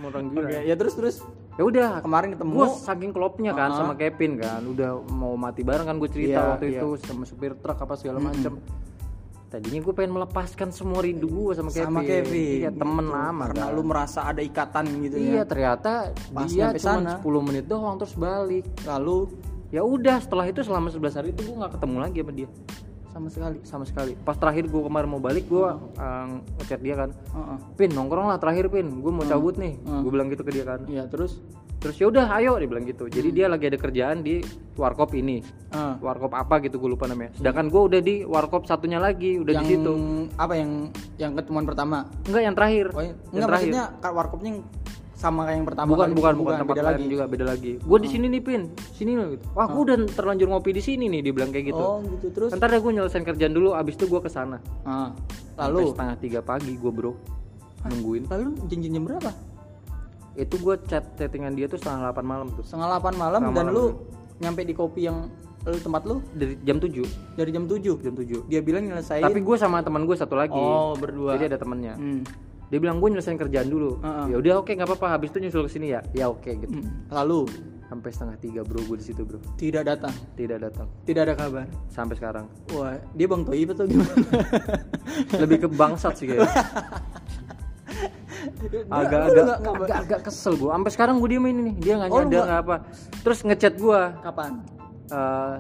Orang 0.01 0.25
gila. 0.27 0.47
Oke, 0.47 0.59
ya 0.63 0.75
terus 0.75 0.93
terus 0.93 1.17
Ya 1.51 1.63
udah, 1.63 1.99
kemarin 1.99 2.31
ketemu 2.31 2.51
gue 2.55 2.67
saking 2.79 3.11
klopnya 3.11 3.51
kan 3.51 3.69
Uh-huh. 3.69 3.79
sama 3.83 3.93
Kevin 3.93 4.33
kan, 4.35 4.63
udah 4.63 4.89
mau 5.05 5.35
mati 5.35 5.61
bareng 5.61 5.83
kan 5.83 5.95
gue 5.95 6.09
cerita 6.09 6.31
Iya, 6.33 6.47
waktu 6.49 6.65
iya. 6.65 6.79
itu 6.79 6.87
sama 6.97 7.23
supir 7.23 7.53
truk 7.53 7.75
apa 7.77 7.93
segala 7.93 8.17
macem. 8.19 8.55
Tadinya 9.45 9.79
gue 9.81 9.91
pengen 9.91 10.15
melepaskan 10.15 10.71
semua 10.71 11.03
rindu 11.03 11.27
gue 11.27 11.51
sama 11.51 11.69
Kevin. 11.69 11.85
sama 11.85 12.01
Kevin 12.01 12.39
Iya, 12.57 12.71
temen 12.71 13.03
gitu. 13.03 13.13
lama 13.13 13.43
karena 13.45 13.65
kan. 13.67 13.75
lu 13.75 13.81
merasa 13.83 14.19
ada 14.23 14.39
ikatan 14.41 14.85
gitu 15.03 15.15
Iya, 15.19 15.35
ya 15.35 15.43
ternyata 15.43 15.91
Pas 16.31 16.47
dia 16.47 16.71
cuma 16.71 16.79
sana. 16.79 17.11
10 17.19 17.43
menit 17.43 17.65
doang 17.67 17.95
terus 17.95 18.15
balik. 18.15 18.63
lalu 18.81 19.27
Ya 19.71 19.87
udah, 19.87 20.19
setelah 20.19 20.51
itu 20.51 20.59
selama 20.67 20.91
11 20.91 21.15
hari 21.15 21.29
itu 21.31 21.47
gue 21.47 21.55
nggak 21.55 21.79
ketemu 21.79 21.97
lagi 22.03 22.17
sama 22.19 22.33
dia. 22.35 22.49
Sama 23.11 23.27
sekali, 23.27 23.57
sama 23.63 23.85
sekali. 23.87 24.13
Pas 24.19 24.35
terakhir 24.35 24.67
gue 24.67 24.81
kemarin 24.83 25.07
mau 25.07 25.23
balik, 25.23 25.47
gue 25.47 25.63
uh, 25.63 26.27
ngechat 26.59 26.79
dia 26.83 26.95
kan. 26.99 27.09
Heeh. 27.11 27.57
Pin 27.79 27.91
nongkrong 27.95 28.27
lah 28.27 28.39
terakhir 28.39 28.67
Pin, 28.67 28.99
gue 28.99 29.11
mau 29.11 29.23
cabut 29.23 29.55
nih. 29.55 29.79
Hmm. 29.83 30.03
Gue 30.03 30.11
bilang 30.11 30.27
gitu 30.27 30.43
ke 30.43 30.51
dia 30.51 30.67
kan. 30.67 30.83
Iya 30.87 31.07
terus 31.07 31.39
terus 31.81 31.97
ya 31.97 32.13
udah 32.13 32.29
ayo 32.37 32.61
dia 32.61 32.69
bilang 32.69 32.85
gitu 32.85 33.09
jadi 33.09 33.29
dia 33.33 33.45
lagi 33.49 33.65
ada 33.65 33.81
kerjaan 33.81 34.21
di 34.21 34.45
warkop 34.77 35.17
ini 35.17 35.41
Ah. 35.73 35.97
warkop 35.97 36.29
apa 36.37 36.61
gitu 36.61 36.77
gue 36.77 36.93
lupa 36.93 37.09
namanya 37.09 37.33
sedangkan 37.41 37.73
gue 37.73 37.81
udah 37.89 38.01
di 38.05 38.15
warkop 38.21 38.69
satunya 38.69 39.01
lagi 39.01 39.41
udah 39.41 39.53
yang 39.57 39.65
di 39.65 39.81
situ 39.81 39.93
apa 40.37 40.53
yang 40.61 40.93
yang 41.17 41.33
ketemuan 41.33 41.65
pertama 41.65 42.05
enggak 42.29 42.43
yang 42.45 42.53
terakhir 42.53 42.85
oh, 42.93 43.01
iya. 43.01 43.13
yang 43.17 43.17
enggak 43.33 43.49
terakhir 43.49 43.71
maksudnya 43.73 44.13
warkopnya 44.13 44.49
yang 44.53 44.61
sama 45.21 45.45
kayak 45.45 45.57
yang 45.61 45.67
pertama 45.69 45.89
bukan 45.93 46.09
kali. 46.09 46.17
bukan 46.17 46.33
bukan 46.41 46.53
tempat 46.65 46.73
beda 46.73 46.81
lain 46.81 46.97
lagi. 46.97 47.05
juga 47.13 47.23
beda 47.29 47.45
lagi. 47.45 47.71
Gue 47.77 47.97
di 48.01 48.09
sini 48.09 48.25
nih 48.25 48.41
pin. 48.41 48.61
Sini 48.97 49.11
loh 49.13 49.27
gitu. 49.37 49.45
Wah 49.53 49.69
gue 49.69 49.81
udah 49.85 49.97
terlanjur 50.09 50.47
ngopi 50.49 50.73
di 50.73 50.81
sini 50.81 51.05
nih 51.13 51.21
dia 51.29 51.33
bilang 51.37 51.53
kayak 51.53 51.69
gitu. 51.69 51.77
Oh 51.77 52.01
gitu. 52.01 52.33
Terus? 52.33 52.49
Ntar 52.57 52.73
deh 52.73 52.81
gue 52.81 52.91
nyelesain 52.97 53.21
kerjaan 53.21 53.53
dulu 53.53 53.77
abis 53.77 53.93
itu 54.01 54.09
gue 54.09 54.17
ke 54.17 54.29
sana 54.33 54.57
ah. 54.81 55.13
Sampai 55.53 55.77
lalu? 55.77 55.93
setengah 55.93 56.15
tiga 56.17 56.39
pagi 56.41 56.73
gue 56.73 56.89
bro. 56.91 57.13
Nungguin. 57.85 58.25
Lalu 58.33 58.49
janjian 58.65 58.91
jam 58.97 59.03
berapa? 59.05 59.31
Itu 60.33 60.55
gue 60.57 60.75
chat 60.89 61.05
chattingan 61.13 61.53
dia 61.53 61.69
tuh 61.69 61.77
setengah 61.77 62.09
delapan 62.09 62.25
malam 62.25 62.47
tuh. 62.57 62.65
Setengah 62.65 62.87
delapan 62.97 63.13
malam 63.13 63.41
Setengah 63.45 63.57
dan 63.61 63.65
malam, 63.69 63.77
lu 63.77 63.85
nyampe 64.41 64.61
di 64.65 64.73
kopi 64.73 65.05
yang 65.05 65.29
lu 65.69 65.77
tempat 65.77 66.01
lu? 66.09 66.17
Dari 66.33 66.57
jam 66.65 66.81
7 66.81 67.37
dari 67.37 67.49
jam 67.53 67.69
7 67.69 67.77
jam 68.01 68.13
7 68.17 68.49
dia 68.49 68.59
bilang 68.65 68.89
nyelesain. 68.89 69.21
Tapi 69.21 69.37
gue 69.37 69.55
sama 69.61 69.85
teman 69.85 70.09
gue 70.09 70.17
satu 70.17 70.33
lagi. 70.33 70.57
Oh 70.57 70.97
berdua. 70.97 71.37
Jadi 71.37 71.53
ada 71.53 71.61
temennya 71.61 71.93
Hmm. 71.93 72.25
Dia 72.71 72.79
bilang 72.79 72.97
gue 72.97 73.09
nyelesain 73.09 73.35
kerjaan 73.35 73.67
dulu. 73.67 73.99
Heeh. 73.99 74.25
ya 74.31 74.35
udah 74.37 74.53
oke 74.57 74.71
nggak 74.71 74.87
apa-apa. 74.87 75.07
Habis 75.11 75.29
itu 75.29 75.39
nyusul 75.39 75.63
ke 75.63 75.71
sini 75.71 75.87
ya? 75.89 75.99
Ya 76.11 76.25
oke 76.25 76.47
gitu. 76.47 76.71
Hmm. 76.71 77.03
lalu 77.11 77.43
sampai 77.83 78.09
setengah 78.09 78.37
tiga 78.37 78.61
bro 78.63 78.79
gue 78.81 78.95
di 78.95 79.05
situ 79.05 79.21
bro. 79.21 79.43
Tidak 79.53 79.83
datang? 79.83 80.15
Tidak 80.33 80.55
datang. 80.57 80.87
Tidak 81.03 81.21
ada 81.21 81.35
kabar? 81.35 81.67
Sampai 81.85 82.15
sekarang. 82.15 82.47
Wah 82.71 82.95
dia 83.11 83.27
bang 83.27 83.43
Toib 83.43 83.67
atau 83.69 83.83
gimana? 83.85 84.15
Lebih 85.43 85.57
ke 85.59 85.67
bangsat 85.69 86.15
sih 86.15 86.25
kayaknya. 86.25 86.47
Agak 88.89 89.19
Lu 89.21 89.29
agak 89.29 89.43
nggak- 89.43 89.59
nggak- 89.59 89.75
agak 89.77 89.97
agak 90.01 90.19
kesel 90.23 90.53
gue 90.55 90.65
sampai 90.67 90.91
sekarang 90.91 91.15
gue 91.17 91.29
diemin 91.29 91.55
ini 91.59 91.71
dia 91.77 91.93
nggak 91.97 92.09
Oh, 92.09 92.17
nyadar 92.17 92.31
nggak- 92.31 92.47
nggak 92.47 92.61
apa. 92.61 92.75
Terus 93.21 93.39
ngechat 93.41 93.73
gue 93.75 93.99
kapan? 94.17 94.51
Eh, 95.05 95.55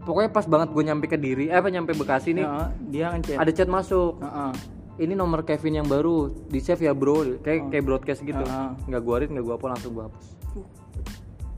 pokoknya 0.00 0.30
pas 0.30 0.46
banget 0.46 0.68
gue 0.70 0.82
nyampe 0.82 1.06
ke 1.06 1.18
diri 1.18 1.46
eh 1.46 1.56
apa 1.56 1.68
nyampe 1.68 1.92
bekasi 1.92 2.32
nih. 2.32 2.44
Ya, 2.44 2.54
dia 2.88 3.06
ngechat. 3.10 3.36
Ada 3.36 3.50
chat 3.52 3.68
masuk. 3.68 4.16
Heeh. 4.18 4.52
Ini 5.00 5.16
nomor 5.16 5.48
Kevin 5.48 5.80
yang 5.80 5.88
baru 5.88 6.28
di 6.28 6.60
save 6.60 6.84
ya 6.84 6.92
bro. 6.92 7.40
Kayak 7.40 7.72
kayak 7.72 7.84
broadcast 7.88 8.20
gitu. 8.20 8.44
Heeh. 8.44 8.70
nggak 8.86 9.00
gue 9.00 9.14
read 9.16 9.30
nggak 9.32 9.44
gue 9.48 9.54
apa 9.56 9.66
langsung 9.72 9.90
gue 9.96 10.04
hapus. 10.04 10.26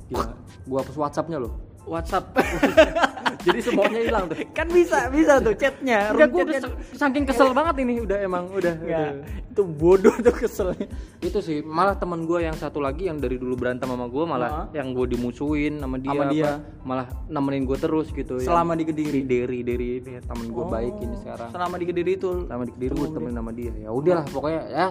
Gila. 0.08 0.26
gue 0.62 0.78
hapus 0.78 0.96
WhatsAppnya 0.96 1.38
loh. 1.42 1.52
WhatsApp 1.82 2.30
jadi 3.42 3.58
semuanya 3.60 4.00
hilang 4.00 4.24
tuh. 4.26 4.38
kan 4.50 4.66
bisa 4.66 4.98
bisa 5.08 5.32
tuh 5.36 5.52
chatnya 5.52 6.10
Enggak, 6.10 6.28
gue 6.28 6.42
udah 6.44 6.60
sa- 6.60 6.76
saking 6.98 7.24
kesel 7.24 7.50
banget 7.50 7.74
ini 7.80 7.98
udah 7.98 8.18
emang 8.18 8.46
udah 8.48 8.74
Ya, 8.80 8.98
udah. 9.12 9.26
itu 9.48 9.62
bodoh 9.64 10.14
tuh 10.16 10.32
keselnya. 10.32 10.86
Itu 11.18 11.38
sih 11.38 11.60
malah 11.60 11.94
teman 11.94 12.22
gue 12.22 12.38
yang 12.40 12.54
satu 12.54 12.78
lagi 12.78 13.04
yang 13.04 13.16
dari 13.16 13.34
dulu 13.34 13.54
berantem 13.54 13.84
sama 13.84 14.06
gue 14.06 14.24
malah 14.24 14.70
yang 14.70 14.90
gue 14.90 15.06
dimusuhin 15.08 15.76
sama 15.76 15.96
dia, 15.96 16.10
Sama 16.10 16.24
dia. 16.28 16.44
apa, 16.44 16.54
malah 16.82 17.06
nemenin 17.26 17.62
gue 17.64 17.76
terus 17.76 18.08
gitu. 18.10 18.38
Selama 18.38 18.72
di 18.72 18.84
Kediri? 18.84 19.20
Deri 19.22 19.60
Deri 19.60 19.88
ini 19.98 20.18
temen 20.18 20.46
gue 20.48 20.64
baik 20.64 20.94
ini 20.98 21.14
sekarang. 21.16 21.50
selama 21.50 21.74
di 21.76 21.84
kediri 21.84 22.12
itu 22.14 22.30
selama 22.44 22.62
di 22.62 22.72
kediri 22.72 22.92
gue 22.92 23.08
temenin. 23.10 23.34
sama 23.34 23.50
dia. 23.50 23.72
Ya 23.76 23.90
udahlah 23.90 24.24
pokoknya 24.24 24.62
ya. 24.66 24.88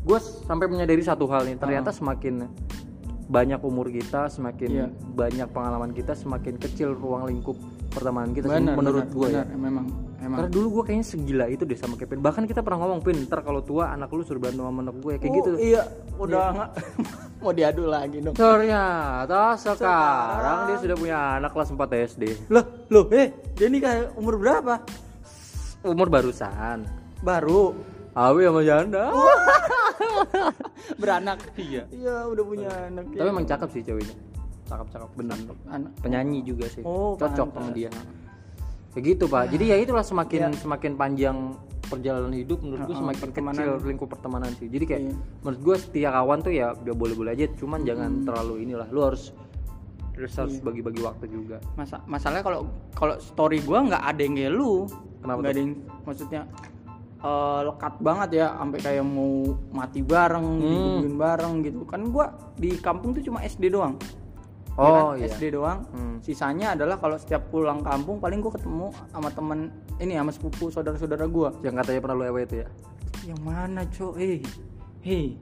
Gue 0.00 0.18
sampai 0.20 0.66
menyadari 0.66 1.00
satu 1.00 1.24
hal 1.26 1.44
nih 1.44 1.56
ternyata 1.56 1.88
semakin 1.88 2.44
banyak 3.24 3.56
umur 3.58 3.88
kita 3.88 4.28
semakin 4.28 4.68
Iya. 4.70 4.86
banyak 5.10 5.48
pengalaman 5.48 5.90
kita 5.90 6.12
semakin 6.12 6.54
kecil 6.54 6.92
ruang 6.92 7.24
lingkup 7.24 7.56
pertemanan 7.94 8.34
kita 8.34 8.46
benar 8.46 8.74
menurut 8.74 9.06
benar, 9.06 9.14
gue 9.14 9.28
ya. 9.30 9.42
benar, 9.46 9.46
memang 9.56 9.84
emang 10.18 10.38
karena 10.42 10.50
dulu 10.50 10.66
gue 10.68 10.82
kayaknya 10.84 11.06
segila 11.06 11.44
itu 11.46 11.62
deh 11.62 11.78
sama 11.78 11.94
Kevin. 11.94 12.18
Bahkan 12.18 12.42
kita 12.44 12.60
pernah 12.60 12.82
ngomong 12.82 13.00
pin 13.00 13.16
ntar 13.24 13.40
kalau 13.40 13.62
tua 13.62 13.94
anak 13.94 14.10
lu 14.10 14.20
suruh 14.20 14.42
berantem 14.42 14.60
sama 14.60 14.80
anak 14.82 14.96
gue 14.98 15.12
kayak 15.16 15.30
Oh, 15.30 15.36
gitu. 15.38 15.50
iya 15.56 15.82
udah 16.16 16.44
nggak 16.50 16.70
mau 17.42 17.52
diadu 17.52 17.84
lagi 17.86 18.18
dong. 18.18 18.34
Ternyata 18.34 19.54
sekarang 19.54 20.58
dia 20.66 20.76
sudah 20.82 20.96
punya 20.98 21.18
anak 21.38 21.50
kelas 21.52 21.70
4 21.70 22.10
SD 22.10 22.22
loh 22.50 22.64
loh 22.88 23.04
eh 23.08 23.30
dia 23.54 23.68
nikah 23.68 24.10
umur 24.14 24.34
berapa? 24.36 24.82
Umur 25.84 26.08
barusan. 26.08 26.82
Baru? 27.20 27.76
Awi 28.12 28.46
sama 28.46 28.62
janda. 28.62 29.10
Beranak. 31.00 31.38
Iya. 31.54 31.82
Iya 31.88 32.16
udah 32.26 32.44
punya 32.44 32.70
anak 32.88 33.04
tapi 33.10 33.28
emang 33.28 33.44
cakep 33.44 33.68
sih 33.70 33.82
ceweknya 33.82 34.14
cakep 34.64 34.86
cakep. 34.90 35.10
Bener 35.14 35.38
anak 35.68 35.90
penyanyi 36.00 36.40
juga 36.42 36.66
sih. 36.66 36.82
Oh, 36.82 37.14
cocok 37.14 37.48
pantas. 37.48 37.62
sama 37.62 37.70
dia. 37.70 37.90
Kayak 38.92 39.04
gitu 39.10 39.24
pak. 39.26 39.50
Jadi 39.50 39.64
ya 39.66 39.76
itulah 39.76 40.04
semakin 40.06 40.54
semakin 40.54 40.92
panjang 40.94 41.36
perjalanan 41.84 42.32
hidup 42.32 42.64
menurut 42.64 42.88
gue 42.88 42.96
semakin 42.96 43.28
kecil 43.28 43.70
lingkup 43.84 44.08
pertemanan 44.08 44.50
sih. 44.56 44.70
Jadi 44.70 44.84
kayak 44.86 45.02
Iya. 45.04 45.14
menurut 45.42 45.60
gue 45.60 45.76
setia 45.76 46.08
kawan 46.10 46.38
tuh 46.40 46.52
ya 46.54 46.72
udah 46.72 46.94
boleh 46.94 47.14
boleh 47.14 47.30
aja. 47.32 47.46
Cuman 47.52 47.82
jangan 47.82 48.22
terlalu 48.24 48.64
inilah. 48.64 48.88
Lu 48.88 49.02
harus 49.02 49.34
terus 50.14 50.30
harus 50.38 50.62
bagi-bagi 50.62 51.02
waktu 51.02 51.26
juga. 51.26 51.58
Masa 51.74 51.98
masalahnya 52.06 52.46
kalau 52.46 52.70
kalau 52.94 53.18
story 53.18 53.58
gua 53.60 53.82
nggak 53.82 53.98
ada 54.04 54.20
yang 54.22 54.34
kayak 54.34 54.54
lu 54.54 54.86
Kenapa 55.18 55.38
nggak 55.40 55.50
ada 55.50 55.60
yang 55.60 55.72
maksudnya 56.06 56.42
eh, 57.18 57.60
lekat 57.66 57.94
banget 57.98 58.28
ya. 58.30 58.46
Sampai 58.54 58.78
kayak 58.78 59.02
mau 59.02 59.32
mati 59.74 60.00
bareng 60.06 60.46
Hmm. 60.62 61.18
bareng 61.18 61.54
gitu. 61.66 61.82
Kan 61.82 62.14
gua 62.14 62.30
di 62.54 62.78
kampung 62.78 63.10
tuh 63.10 63.26
cuma 63.26 63.42
SD 63.42 63.74
doang 63.74 63.98
Ya 64.74 64.82
kan? 64.82 65.02
oh 65.06 65.12
iya 65.14 65.30
SD 65.30 65.54
doang. 65.54 65.86
Hmm. 65.94 66.16
sisanya 66.18 66.74
adalah 66.74 66.98
kalau 66.98 67.14
setiap 67.14 67.46
pulang 67.48 67.80
kampung 67.86 68.18
paling 68.18 68.42
gua 68.42 68.52
ketemu 68.58 68.90
sama 69.14 69.30
temen 69.30 69.70
ini 70.02 70.18
sama 70.18 70.30
sepupu 70.34 70.74
saudara-saudara 70.74 71.30
gua. 71.30 71.54
Yang 71.62 71.74
katanya 71.82 72.00
pernah 72.02 72.16
lu 72.18 72.24
ewe 72.26 72.40
itu 72.42 72.56
ya? 72.62 72.68
Yang 73.24 73.40
mana 73.46 73.80
cok? 73.86 74.14
Eh 74.18 74.42
hei 75.04 75.36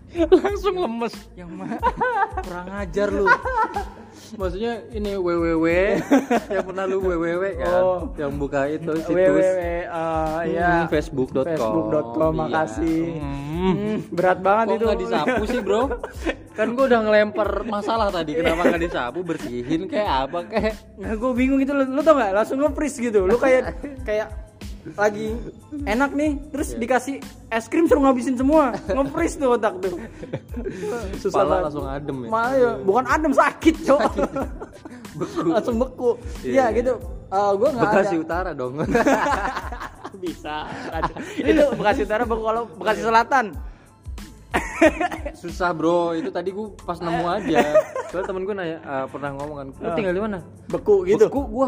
langsung 0.42 0.74
lemes. 0.76 1.14
yang 1.32 1.50
mana 1.50 1.76
kurang 2.44 2.68
ajar 2.74 3.08
lu. 3.08 3.26
Maksudnya 4.32 4.80
ini 4.90 5.12
www 5.14 5.66
yang 6.54 6.64
pernah 6.64 6.84
lu 6.84 7.00
www 7.00 7.44
kan? 7.54 7.68
Oh. 7.78 8.00
yang 8.14 8.32
buka 8.34 8.64
itu 8.66 8.92
situs. 8.98 9.12
www 9.12 9.38
eh, 9.52 9.84
ya 10.48 10.68
Hmm, 10.82 10.88
facebook.com 10.88 11.44
facebook.com 11.46 12.32
Iya. 12.32 12.40
makasih. 12.40 13.02
Hmm. 13.18 13.40
Hmm, 13.62 13.96
berat 14.10 14.38
banget 14.40 14.66
Kok 14.66 14.74
itu. 14.74 14.84
nggak 14.84 15.00
disapu 15.00 15.42
sih 15.46 15.60
bro? 15.60 15.82
Kan 16.52 16.74
gue 16.74 16.84
udah 16.84 17.00
ngelempar 17.00 17.48
masalah 17.62 18.10
tadi 18.10 18.34
Kenapa 18.34 18.66
nggak 18.66 18.82
disapu? 18.82 19.18
Bersihin 19.22 19.86
kayak 19.86 20.10
apa 20.26 20.38
kayak? 20.44 20.74
Nah, 20.98 21.12
gue 21.14 21.30
bingung 21.32 21.56
gitu 21.58 21.72
lu, 21.72 21.84
lu 21.86 22.02
tau 22.02 22.12
gak 22.12 22.34
langsung 22.34 22.58
nge-freeze 22.58 22.98
gitu. 23.00 23.22
Lu 23.22 23.38
kayak 23.38 23.72
kayak 24.02 24.41
lagi. 24.98 25.36
Enak 25.86 26.10
nih. 26.14 26.30
Terus 26.50 26.68
dikasih 26.76 27.16
es 27.48 27.66
krim 27.70 27.86
suruh 27.86 28.02
ngabisin 28.04 28.34
semua. 28.36 28.74
Nge-freeze 28.90 29.36
tuh 29.38 29.48
otak 29.54 29.74
tuh. 29.82 29.94
Susah 31.22 31.44
Pala 31.44 31.56
langsung 31.68 31.86
adem 31.86 32.16
ya. 32.26 32.28
Malah 32.28 32.52
ya, 32.56 32.70
bukan 32.82 33.04
adem 33.06 33.32
sakit 33.32 33.74
cok. 33.86 34.02
Langsung 35.52 35.76
beku. 35.76 36.16
Iya, 36.40 36.72
ya 36.72 36.76
gitu. 36.76 36.94
Eh, 37.32 37.52
gue 37.56 37.68
nggak 37.68 37.84
ada. 37.84 37.92
Bekasi 37.92 38.16
Utara 38.16 38.50
dong. 38.56 38.80
Bisa. 40.22 40.68
Itu 41.36 41.64
Bekasi 41.76 42.00
Utara 42.08 42.24
kalau 42.24 42.62
Bekasi 42.80 43.00
Selatan 43.04 43.52
Susah 45.32 45.70
bro 45.70 46.12
Itu 46.12 46.28
tadi 46.28 46.50
gue 46.50 46.72
pas 46.82 46.98
nemu 46.98 47.24
aja 47.24 47.58
Soalnya 48.08 48.26
temen 48.26 48.42
gue 48.42 48.54
nanya 48.54 48.78
eh, 48.78 49.04
pernah 49.08 49.30
ngomong 49.34 49.56
kan 49.56 49.66
Lu 49.72 49.88
tinggal 49.94 50.14
di 50.14 50.22
mana? 50.22 50.38
beku 50.66 51.04
gitu 51.04 51.26
Beku 51.26 51.40
gue 51.44 51.66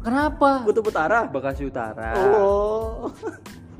Kenapa? 0.00 0.62
kutub 0.64 0.86
utara 0.86 1.26
Bekasi 1.26 1.66
Utara 1.66 2.14
Oh. 2.36 3.10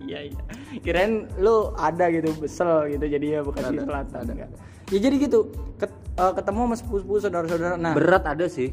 Iya 0.07 0.31
iya. 0.31 0.39
Kirain 0.79 1.27
lu 1.37 1.75
ada 1.75 2.07
gitu 2.09 2.31
besel 2.39 2.95
gitu 2.95 3.05
jadi 3.05 3.27
ya 3.27 3.41
Bekasi 3.43 3.75
Selatan 3.75 4.23
enggak. 4.31 4.51
Ya 4.87 4.99
jadi 5.03 5.17
gitu. 5.19 5.51
Ket- 5.77 5.99
eh, 6.15 6.33
ketemu 6.33 6.59
sama 6.63 6.75
sepupu-sepupu 6.79 7.17
saudara-saudara. 7.19 7.75
Nah, 7.75 7.91
Berat 7.91 8.23
ada 8.23 8.47
sih 8.47 8.71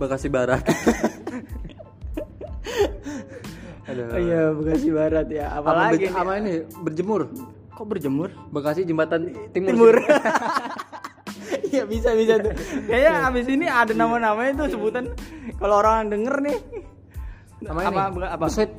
Bekasi 0.00 0.32
Barat 0.32 0.64
Aduh. 3.84 4.16
iya 4.24 4.56
Bekasi 4.56 4.88
Barat 4.88 5.28
ya. 5.28 5.52
Apalagi 5.52 6.08
nih? 6.08 6.12
sama 6.12 6.40
ini 6.40 6.64
berjemur 6.80 7.28
kok 7.80 7.88
berjemur? 7.88 8.28
Bekasi 8.52 8.84
jembatan 8.84 9.32
timur, 9.56 9.72
Timur. 9.72 9.96
Iya 11.70 11.86
bisa 11.86 12.14
bisa 12.18 12.34
tuh. 12.42 12.50
Kayaknya 12.90 13.12
abis 13.30 13.46
ini 13.46 13.66
ada 13.70 13.94
nama-namanya 13.94 14.66
tuh 14.66 14.74
sebutan 14.74 15.14
kalau 15.58 15.78
orang 15.78 16.10
denger 16.10 16.42
nih. 16.42 16.58
sama 17.62 17.80
apa, 17.86 18.02
ini 18.10 18.26
apa? 18.26 18.44
Besoit 18.48 18.70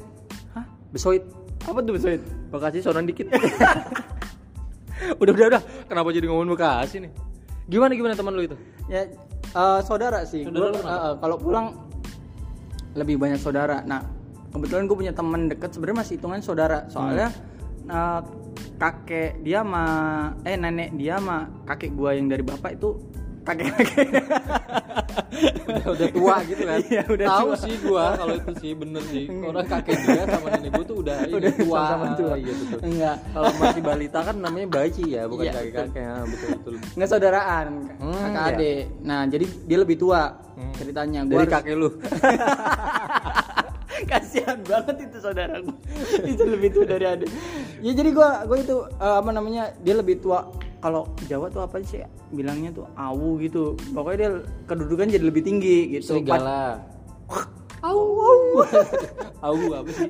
Hah? 0.58 0.66
Besoit 0.92 1.24
Apa 1.70 1.80
tuh 1.86 1.94
Besoit? 1.96 2.22
Bekasi 2.52 2.82
soran 2.84 3.06
dikit 3.06 3.30
udah 5.22 5.32
udah 5.34 5.48
udah 5.54 5.62
kenapa 5.86 6.10
jadi 6.14 6.26
ngomongin 6.30 6.52
Bekasi 6.58 6.98
nih 7.06 7.12
gimana 7.70 7.94
gimana 7.94 8.14
teman 8.18 8.34
lu 8.34 8.44
itu 8.46 8.58
Ya 8.90 9.08
eh, 9.56 9.80
saudara 9.86 10.26
sih. 10.28 10.44
Saudara 10.44 10.74
Gua, 10.76 10.82
eh, 10.82 11.14
kalau 11.22 11.38
pulang 11.40 11.68
lebih 12.98 13.16
banyak 13.22 13.40
saudara. 13.40 13.86
Nah 13.88 14.04
kebetulan 14.52 14.84
gue 14.90 14.98
punya 14.98 15.14
teman 15.16 15.48
deket 15.48 15.72
sebenarnya 15.72 15.98
masih 16.04 16.14
hitungan 16.20 16.42
saudara. 16.44 16.90
Soalnya 16.92 17.30
eh, 17.88 18.20
kakek 18.76 19.40
dia 19.40 19.62
sama 19.62 19.84
eh 20.42 20.56
nenek 20.56 20.90
dia 20.94 21.16
sama 21.16 21.38
kakek 21.64 21.92
gua 21.92 22.12
yang 22.12 22.26
dari 22.26 22.42
bapak 22.42 22.76
itu 22.76 22.98
kakek 23.42 23.74
kakek 23.74 24.08
udah, 25.64 25.86
udah 25.90 26.08
tua 26.12 26.36
gitu 26.44 26.62
kan 26.62 26.78
Iya, 26.92 27.04
udah 27.08 27.28
tahu 27.28 27.48
tua. 27.48 27.58
sih 27.58 27.76
gua 27.80 28.06
kalau 28.14 28.34
itu 28.36 28.52
sih 28.56 28.72
bener 28.74 29.02
sih 29.04 29.26
orang 29.32 29.66
kakek 29.66 29.96
dia 30.00 30.24
sama 30.28 30.48
nenek 30.52 30.72
gua 30.72 30.84
tuh 30.84 30.98
udah, 31.00 31.18
ini 31.24 31.34
Udah 31.34 31.52
tua 31.56 31.80
sama-sama 31.84 32.06
tua. 32.16 32.34
iya 32.36 32.54
betul 32.54 32.80
Enggak. 32.84 33.16
kalau 33.28 33.50
masih 33.56 33.82
balita 33.82 34.20
kan 34.22 34.36
namanya 34.38 34.68
bayi 34.70 35.04
ya 35.08 35.24
bukan 35.26 35.44
Iya, 35.44 35.54
kakek 35.54 35.74
kakek 35.76 36.04
ya, 36.04 36.14
betul 36.24 36.50
betul 36.54 36.74
Nggak 36.92 37.10
saudaraan, 37.10 37.68
Hmm, 37.98 38.14
kakak 38.20 38.44
iya. 38.44 38.52
adik. 38.52 38.82
Nah, 39.02 39.22
jadi 39.26 39.46
dia 39.64 39.78
lebih 39.80 39.98
tua 39.98 40.22
Hmm. 40.52 40.74
ceritanya. 40.76 41.20
Gua 41.24 41.32
dari 41.34 41.42
harus- 41.42 41.54
kakek 41.56 41.76
lu 41.76 41.90
kasihan 44.12 44.60
banget 44.62 44.96
itu 45.02 45.18
saudara 45.18 45.56
itu 46.32 46.44
lebih 46.44 46.70
tua 46.72 46.86
dari 46.86 47.06
adik. 47.08 47.30
Ya 47.80 47.92
jadi 47.94 48.10
gua 48.12 48.44
gua 48.44 48.58
itu 48.60 48.76
eh, 48.92 49.16
apa 49.18 49.30
namanya? 49.32 49.72
Dia 49.80 49.96
lebih 49.96 50.20
tua 50.20 50.52
kalau 50.78 51.08
Jawa 51.26 51.48
tuh 51.48 51.62
apa 51.62 51.80
sih 51.82 52.04
bilangnya 52.30 52.70
tuh 52.72 52.86
awu 52.94 53.40
gitu. 53.40 53.80
Pokoknya 53.90 54.18
dia 54.18 54.30
kedudukan 54.66 55.08
jadi 55.10 55.24
lebih 55.24 55.42
tinggi 55.42 55.78
gitu. 55.94 56.20
serigala 56.20 56.84
Au, 57.82 57.98
au. 57.98 58.62
au 59.42 59.58
apa 59.74 59.90
sih 59.90 60.06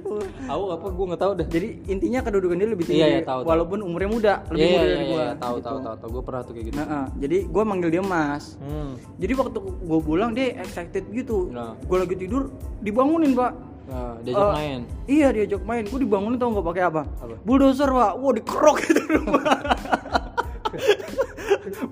au 0.52 0.64
apa 0.70 0.92
gua 0.92 1.06
nggak 1.08 1.22
tahu 1.24 1.32
dah 1.40 1.48
Jadi 1.48 1.88
intinya 1.88 2.20
kedudukan 2.20 2.60
dia 2.60 2.68
lebih 2.68 2.84
tinggi 2.84 3.00
Iya, 3.00 3.08
iya, 3.08 3.22
tahu, 3.24 3.48
tahu. 3.48 3.48
walaupun 3.48 3.80
umurnya 3.80 4.10
muda, 4.12 4.34
lebih 4.52 4.60
Iya, 4.60 4.68
muda 4.68 4.76
iya, 4.76 4.92
dari 4.92 5.00
iya, 5.00 5.08
gua. 5.08 5.24
iya, 5.24 5.32
tahu 5.40 5.56
gitu. 5.56 5.64
tahu 5.64 5.78
tahu 5.80 5.96
tahu 5.96 6.10
gua 6.12 6.24
pernah 6.28 6.42
tuh 6.44 6.52
kayak 6.52 6.66
gitu 6.68 6.76
Nah, 6.76 6.88
eh, 6.92 7.06
jadi 7.16 7.38
gua 7.48 7.64
manggil 7.64 7.90
dia 7.90 8.04
Mas. 8.04 8.60
hmm. 8.60 8.92
Jadi 9.24 9.34
waktu 9.40 9.58
gua 9.88 10.00
pulang 10.04 10.32
dia 10.36 10.48
excited 10.60 11.04
gitu. 11.16 11.48
Nah. 11.48 11.80
Gua 11.88 12.04
lagi 12.04 12.16
tidur 12.20 12.52
dibangunin, 12.84 13.32
Pak. 13.32 13.52
Nah, 13.84 14.14
diajak 14.20 14.42
Eh, 14.42 14.54
main 14.54 14.80
Iya 15.06 15.28
diajak 15.32 15.62
main. 15.62 15.84
Gue 15.86 16.00
dibangunin 16.00 16.36
tau 16.36 16.50
nggak 16.50 16.68
pakai 16.68 16.84
apa? 16.84 17.02
Apa? 17.18 17.36
Bulldozer 17.42 17.90
pak. 17.90 18.12
Wah 18.16 18.32
dikerok 18.32 18.78
gitu 18.86 19.02
rumah. 19.10 19.44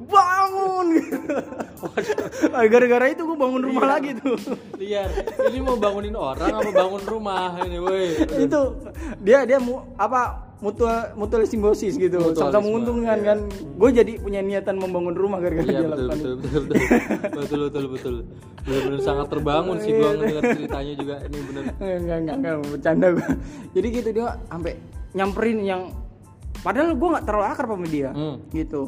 bangun. 0.01 0.87
Ah, 2.49 2.63
Gara-gara 2.65 3.05
itu 3.07 3.21
gue 3.21 3.37
bangun 3.37 3.61
rumah 3.61 3.83
Iya. 3.83 3.91
lagi 3.91 4.09
tuh. 4.15 4.37
liar 4.75 5.09
ini 5.45 5.59
mau 5.59 5.75
bangunin 5.75 6.15
orang 6.15 6.51
apa 6.53 6.69
bangun 6.69 7.03
rumah 7.03 7.59
ini 7.61 7.77
woi 7.77 8.15
itu 8.39 8.61
dia 9.19 9.43
dia 9.43 9.59
mu, 9.59 9.83
apa 9.93 10.48
mutual 10.59 11.15
mutual 11.15 11.43
simbiosis 11.43 11.95
gitu. 11.95 12.19
Sama-sama 12.35 12.67
menguntungkan 12.67 13.17
iya. 13.17 13.27
kan. 13.31 13.37
Gue 13.79 13.89
jadi 13.89 14.19
punya 14.19 14.43
niatan 14.43 14.75
membangun 14.75 15.15
rumah 15.15 15.39
gara-gara 15.39 15.63
Iya 15.63 15.79
dia 15.79 15.87
betul 15.87 16.07
lakukan 16.07 16.17
betul 16.19 16.33
betul 16.35 16.61
betul. 16.67 16.79
Betul 17.39 17.59
betul 17.71 17.85
betul. 17.89 18.15
Benar-benar 18.59 18.99
sangat 19.01 19.27
terbangun 19.31 19.77
sih 19.79 19.91
gua 19.95 20.09
mendengar 20.13 20.43
ceritanya 20.51 20.93
juga. 20.93 21.15
Ini 21.23 21.37
bener 21.47 21.63
enggak 22.03 22.17
enggak 22.19 22.35
enggak 22.35 22.55
bercanda 22.67 23.07
gue 23.15 23.27
jadi 23.75 23.87
gitu 23.89 24.09
dia 24.11 24.25
sampai 24.45 24.73
nyamperin 25.09 25.59
yang 25.63 25.81
padahal 26.59 26.91
gue 26.91 27.07
nggak 27.07 27.25
terlalu 27.25 27.45
akrab 27.47 27.69
sama 27.71 27.87
dia 27.87 28.09
Hmm. 28.11 28.37
gitu. 28.51 28.81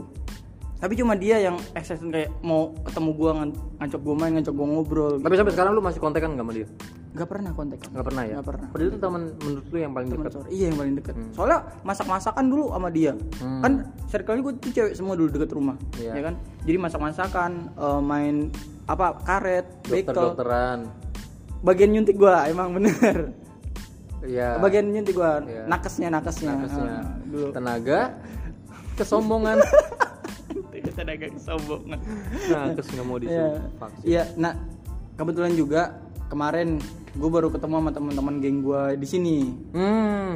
Tapi 0.76 0.98
cuma 0.98 1.14
dia 1.14 1.38
yang 1.38 1.62
excited 1.72 2.10
kayak 2.10 2.34
mau 2.42 2.74
ketemu 2.84 3.10
gue 3.14 3.32
ngajak 3.78 4.02
gue 4.02 4.16
main 4.18 4.32
ngajak 4.34 4.50
gue 4.50 4.66
ngobrol 4.66 5.14
tapi 5.22 5.34
sampai 5.38 5.54
sekarang 5.54 5.72
lu 5.72 5.82
masih 5.82 6.02
kontekan 6.02 6.34
nggak 6.34 6.42
sama 6.42 6.54
dia 6.58 6.68
nggak 7.12 7.28
pernah 7.28 7.52
kontak 7.52 7.80
nggak 7.92 8.06
pernah 8.08 8.24
ya? 8.24 8.34
Nggak 8.40 8.48
pernah. 8.48 8.68
Padahal 8.72 8.88
itu 8.88 9.00
teman 9.00 9.22
menurut 9.36 9.66
lu 9.68 9.78
yang 9.78 9.92
paling 9.92 10.10
dekat 10.10 10.32
sore. 10.32 10.48
iya 10.48 10.66
yang 10.72 10.78
paling 10.80 10.94
deket. 10.96 11.14
Soalnya 11.36 11.60
masak 11.84 12.08
masakan 12.08 12.46
dulu 12.48 12.66
sama 12.72 12.90
dia. 12.90 13.14
Hmm. 13.40 13.62
kan 13.62 13.72
circle 14.08 14.40
gue 14.40 14.54
tuh 14.58 14.72
cewek 14.72 14.94
semua 14.96 15.14
dulu 15.16 15.28
deket 15.28 15.52
rumah 15.52 15.76
Iya. 16.00 16.12
ya 16.16 16.22
kan? 16.24 16.36
Jadi 16.64 16.78
masak 16.80 17.02
masakan 17.02 17.52
main 18.02 18.36
apa 18.88 19.20
karet 19.24 19.68
dokter 19.84 20.04
bekel 20.08 20.24
dokteran 20.34 20.80
bagian 21.62 21.90
nyuntik 21.94 22.16
gue 22.18 22.36
emang 22.48 22.74
bener. 22.74 23.18
Iya. 24.22 24.62
Bagian 24.62 24.86
nyuntik 24.88 25.18
gue 25.18 25.32
Iya. 25.50 25.66
nakesnya 25.66 26.08
nakesnya, 26.14 26.54
nakesnya. 26.54 26.92
Ah, 26.94 27.06
dulu. 27.26 27.48
Tenaga 27.52 28.00
kesombongan. 28.96 29.58
Tenaga 30.94 31.26
kesombongan. 31.32 32.00
Nakes 32.46 32.88
nggak 32.92 33.06
mau 33.06 33.18
Iya. 33.18 33.58
divaksin 33.58 34.04
Iya, 34.04 34.24
nah 34.38 34.54
kebetulan 35.16 35.54
juga 35.56 35.82
kemarin 36.32 36.80
gue 37.12 37.28
baru 37.30 37.52
ketemu 37.52 37.76
sama 37.78 37.92
teman-teman 37.92 38.36
geng 38.40 38.64
gue 38.64 38.96
di 38.96 39.04
sini. 39.04 39.38
hmm 39.76 40.30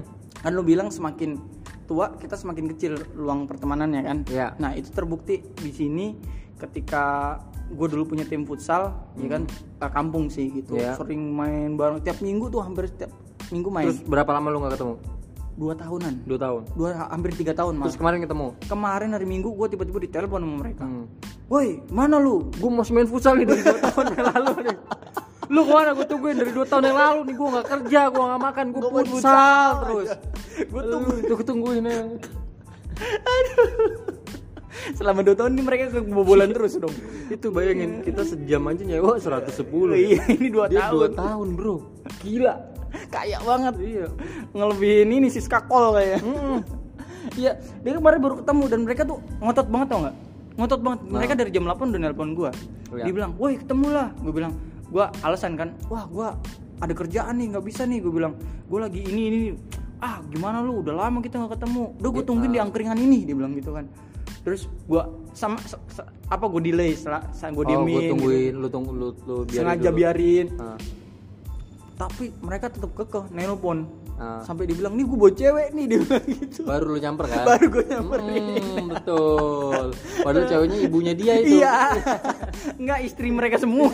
Kan 0.44 0.52
lu 0.52 0.62
bilang 0.62 0.92
semakin 0.92 1.40
tua 1.88 2.20
kita 2.20 2.36
semakin 2.36 2.68
kecil 2.68 3.00
luang 3.16 3.48
pertemanannya 3.48 4.02
kan. 4.04 4.18
Iya. 4.28 4.60
Nah 4.60 4.75
itu 4.75 4.92
terbukti 4.92 5.40
di 5.56 5.72
sini 5.72 6.12
ketika 6.60 7.40
gue 7.66 7.88
dulu 7.90 8.14
punya 8.14 8.28
tim 8.28 8.44
futsal, 8.44 8.94
ya 9.16 9.28
kan 9.28 9.48
eh, 9.80 9.90
kampung 9.90 10.28
sih 10.28 10.52
gitu. 10.52 10.75
Iya. 10.75 11.00
Sering 11.00 11.32
main 11.32 11.74
bareng 11.74 12.04
tiap 12.04 12.20
minggu 12.20 12.52
tuh 12.52 12.60
hampir 12.60 12.92
setiap 12.92 13.10
minggu 13.48 13.70
main. 13.72 13.88
terus 13.88 14.04
berapa 14.04 14.28
lama 14.30 14.52
lu 14.52 14.60
nggak 14.60 14.75
ketemu 14.75 14.96
Dua 15.56 15.72
tahunan, 15.72 16.28
dua 16.28 16.36
tahun 16.36 16.62
dua 16.76 16.89
hampir 17.08 17.32
tiga 17.32 17.56
tahun 17.56 17.80
terus 17.80 17.96
mas. 17.96 17.96
kemarin 17.96 18.19
ketemu 18.19 18.60
Kemarin 18.67 19.10
hari 19.15 19.24
minggu 19.24 19.56
gue 19.56 19.67
tiba-tiba 19.72 20.04
ditelepon 20.04 20.43
sama 20.43 20.56
mereka. 20.60 20.84
hmm. 20.84 21.06
Woi, 21.48 21.80
mana 21.88 22.19
lu? 22.19 22.52
gue 22.52 22.67
mau 22.67 22.84
main 22.84 23.08
futsal 23.08 23.39
nih 23.39 23.48
dari 23.48 23.63
dua 23.63 23.80
tahun 23.88 24.06
yang 24.12 24.26
lalu 24.36 24.52
nih 24.67 24.78
lu 25.47 25.62
ke 25.62 25.71
mana 25.71 25.91
gue 25.91 26.05
tungguin 26.05 26.36
dari 26.36 26.51
dua 26.51 26.65
tahun 26.65 26.84
yang 26.86 26.97
lalu 26.97 27.19
nih 27.23 27.36
gue 27.36 27.47
nggak 27.51 27.67
kerja 27.67 28.01
gue 28.08 28.23
nggak 28.23 28.41
makan 28.43 28.65
gue 28.71 28.81
futsal 29.05 29.69
terus 29.84 30.10
Gue 30.71 30.81
Lu 30.81 30.97
tuh 31.27 31.43
tungguin 31.43 31.84
ya 31.84 31.99
Selama 34.93 35.19
dua 35.19 35.36
tahun 35.36 35.55
ini 35.55 35.63
mereka 35.63 35.84
kebobolan 35.91 36.51
terus 36.51 36.77
dong. 36.77 36.93
itu 37.25 37.47
bayangin 37.49 37.99
kita 38.01 38.21
sejam 38.21 38.62
aja 38.65 38.84
nyewa 38.84 39.17
110 39.17 39.49
Iya, 39.91 40.21
ini 40.29 40.47
dua 40.47 40.65
dia 40.67 40.88
dua 40.88 41.10
tahun. 41.10 41.17
tahun 41.17 41.47
bro 41.55 41.75
gila 42.21 42.55
Kayak 43.05 43.41
banget. 43.43 43.73
iya 43.77 44.08
Ngelebihin 44.51 45.10
ini 45.12 45.27
si 45.27 45.39
skakol 45.39 45.91
kayak. 45.91 46.23
Iya, 47.36 47.51
dia 47.81 47.91
kemarin 47.91 48.19
baru 48.21 48.36
ketemu 48.39 48.63
dan 48.65 48.79
mereka 48.81 49.01
tuh 49.03 49.19
ngotot 49.41 49.67
banget 49.67 49.88
tau 49.89 49.99
nggak? 49.99 50.15
Ngotot 50.55 50.79
banget. 50.79 50.99
Mereka 51.03 51.34
dari 51.36 51.49
jam 51.51 51.63
8 51.65 51.91
udah 51.91 51.99
nelpon 51.99 52.31
gua. 52.31 52.51
Iya. 52.93 53.03
Dia 53.03 53.13
bilang, 53.13 53.31
"Woi, 53.36 53.60
ketemu 53.60 53.88
lah." 53.89 54.08
Gua 54.15 54.31
bilang, 54.31 54.53
"Gua 54.95 55.12
alasan 55.19 55.60
kan, 55.60 55.75
wah 55.86 56.08
gua 56.08 56.39
ada 56.77 56.93
kerjaan 56.95 57.36
nih, 57.36 57.51
nggak 57.51 57.65
bisa 57.65 57.84
nih." 57.84 57.99
Gua 57.99 58.13
bilang, 58.15 58.34
"Gua 58.65 58.88
lagi 58.88 59.03
ini 59.03 59.21
ini." 59.27 59.39
Ah, 59.97 60.23
gimana 60.23 60.60
lu? 60.60 60.79
Udah 60.79 60.95
lama 60.97 61.19
kita 61.19 61.36
nggak 61.36 61.51
ketemu. 61.53 61.99
Udah 61.99 62.10
gua 62.10 62.23
tungguin 62.23 62.51
di 62.51 62.60
angkringan 62.60 62.95
ini, 62.95 63.23
dia 63.23 63.36
bilang 63.36 63.51
gitu 63.51 63.71
kan. 63.71 63.91
Terus 64.41 64.71
gua 64.86 65.03
sama 65.31 65.58
se- 65.60 65.81
se- 65.89 66.05
apa 66.25 66.45
gua 66.45 66.62
delay, 66.62 66.93
setelah 66.93 67.25
gua 67.51 67.60
oh 67.60 67.65
diemin. 67.65 67.84
gue 67.86 67.99
gitu. 67.99 68.12
tungguin 68.13 68.53
lu 68.55 68.67
tunggu 68.69 68.91
lu, 68.93 69.08
lu 69.19 69.36
biarin 69.43 69.60
sengaja 69.65 69.89
dulu. 69.89 69.97
biarin. 69.97 70.47
Ah, 70.55 70.77
Tapi 71.95 72.27
mereka 72.39 72.67
tetap 72.67 72.91
kekeh 72.91 73.31
nelpon. 73.31 73.88
ah. 74.15 74.39
Sampai 74.41 74.63
dibilang, 74.63 74.93
"Nih 74.93 75.03
gua 75.03 75.17
bawa 75.17 75.31
cewek 75.34 75.67
nih," 75.71 75.86
dia 75.89 75.97
bilang 75.97 76.25
gitu. 76.25 76.60
baru 76.63 76.86
lu 76.89 76.99
nyamper 76.99 77.25
kan 77.25 77.43
Baru 77.45 77.65
gua 77.69 77.84
nyamperin. 77.86 78.43
Hmm, 78.62 78.86
betul 78.91 79.86
padahal 80.21 80.45
ceweknya 80.45 80.77
ibunya 80.81 81.13
dia 81.13 81.34
itu 81.38 81.55
Iya. 81.58 81.75
Enggak 82.79 82.99
istri 83.01 83.27
mereka 83.29 83.55
semua. 83.58 83.91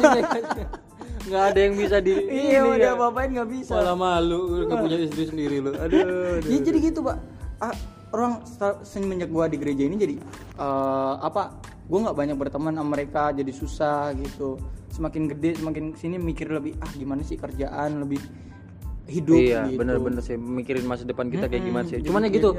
Nggak 1.22 1.44
ada 1.54 1.60
yang 1.60 1.76
bisa 1.78 1.98
di 2.02 2.14
iya, 2.50 2.62
udah 2.66 2.94
ya. 2.94 3.00
bapain 3.00 3.30
nggak 3.34 3.50
bisa. 3.50 3.72
malah 3.78 3.98
malu 3.98 4.66
nggak 4.66 4.78
punya 4.82 4.98
istri 4.98 5.24
sendiri 5.30 5.62
lu 5.62 5.72
aduh, 5.78 6.02
aduh. 6.42 6.50
Iya 6.50 6.60
jadi 6.66 6.80
gitu, 6.82 7.00
Pak. 7.06 7.18
Ah, 7.62 7.74
orang 8.12 8.42
semenjak 8.82 9.30
gua 9.30 9.46
di 9.46 9.62
gereja 9.62 9.86
ini 9.86 9.96
jadi 9.96 10.16
eh, 10.58 11.14
apa? 11.22 11.62
Gua 11.86 12.10
nggak 12.10 12.18
banyak 12.18 12.36
berteman 12.40 12.74
sama 12.74 12.90
mereka, 12.98 13.30
jadi 13.36 13.52
susah 13.54 14.16
gitu. 14.18 14.58
Semakin 14.92 15.30
gede, 15.32 15.60
semakin 15.60 15.96
sini 15.96 16.18
mikir 16.20 16.52
lebih 16.52 16.76
ah 16.82 16.92
gimana 16.96 17.22
sih 17.24 17.40
kerjaan 17.40 18.02
lebih 18.04 18.20
hidup 19.12 19.36
iya 19.44 19.68
gitu. 19.68 19.82
bener-bener 19.84 20.22
sih 20.24 20.40
mikirin 20.40 20.88
masa 20.88 21.04
depan 21.04 21.28
kita 21.28 21.52
kayak 21.52 21.68
Mm-mm, 21.68 21.70
gimana 21.74 21.86
sih 21.90 22.00
cuman 22.00 22.22
ya 22.22 22.24
kayak 22.32 22.36
gitu 22.40 22.50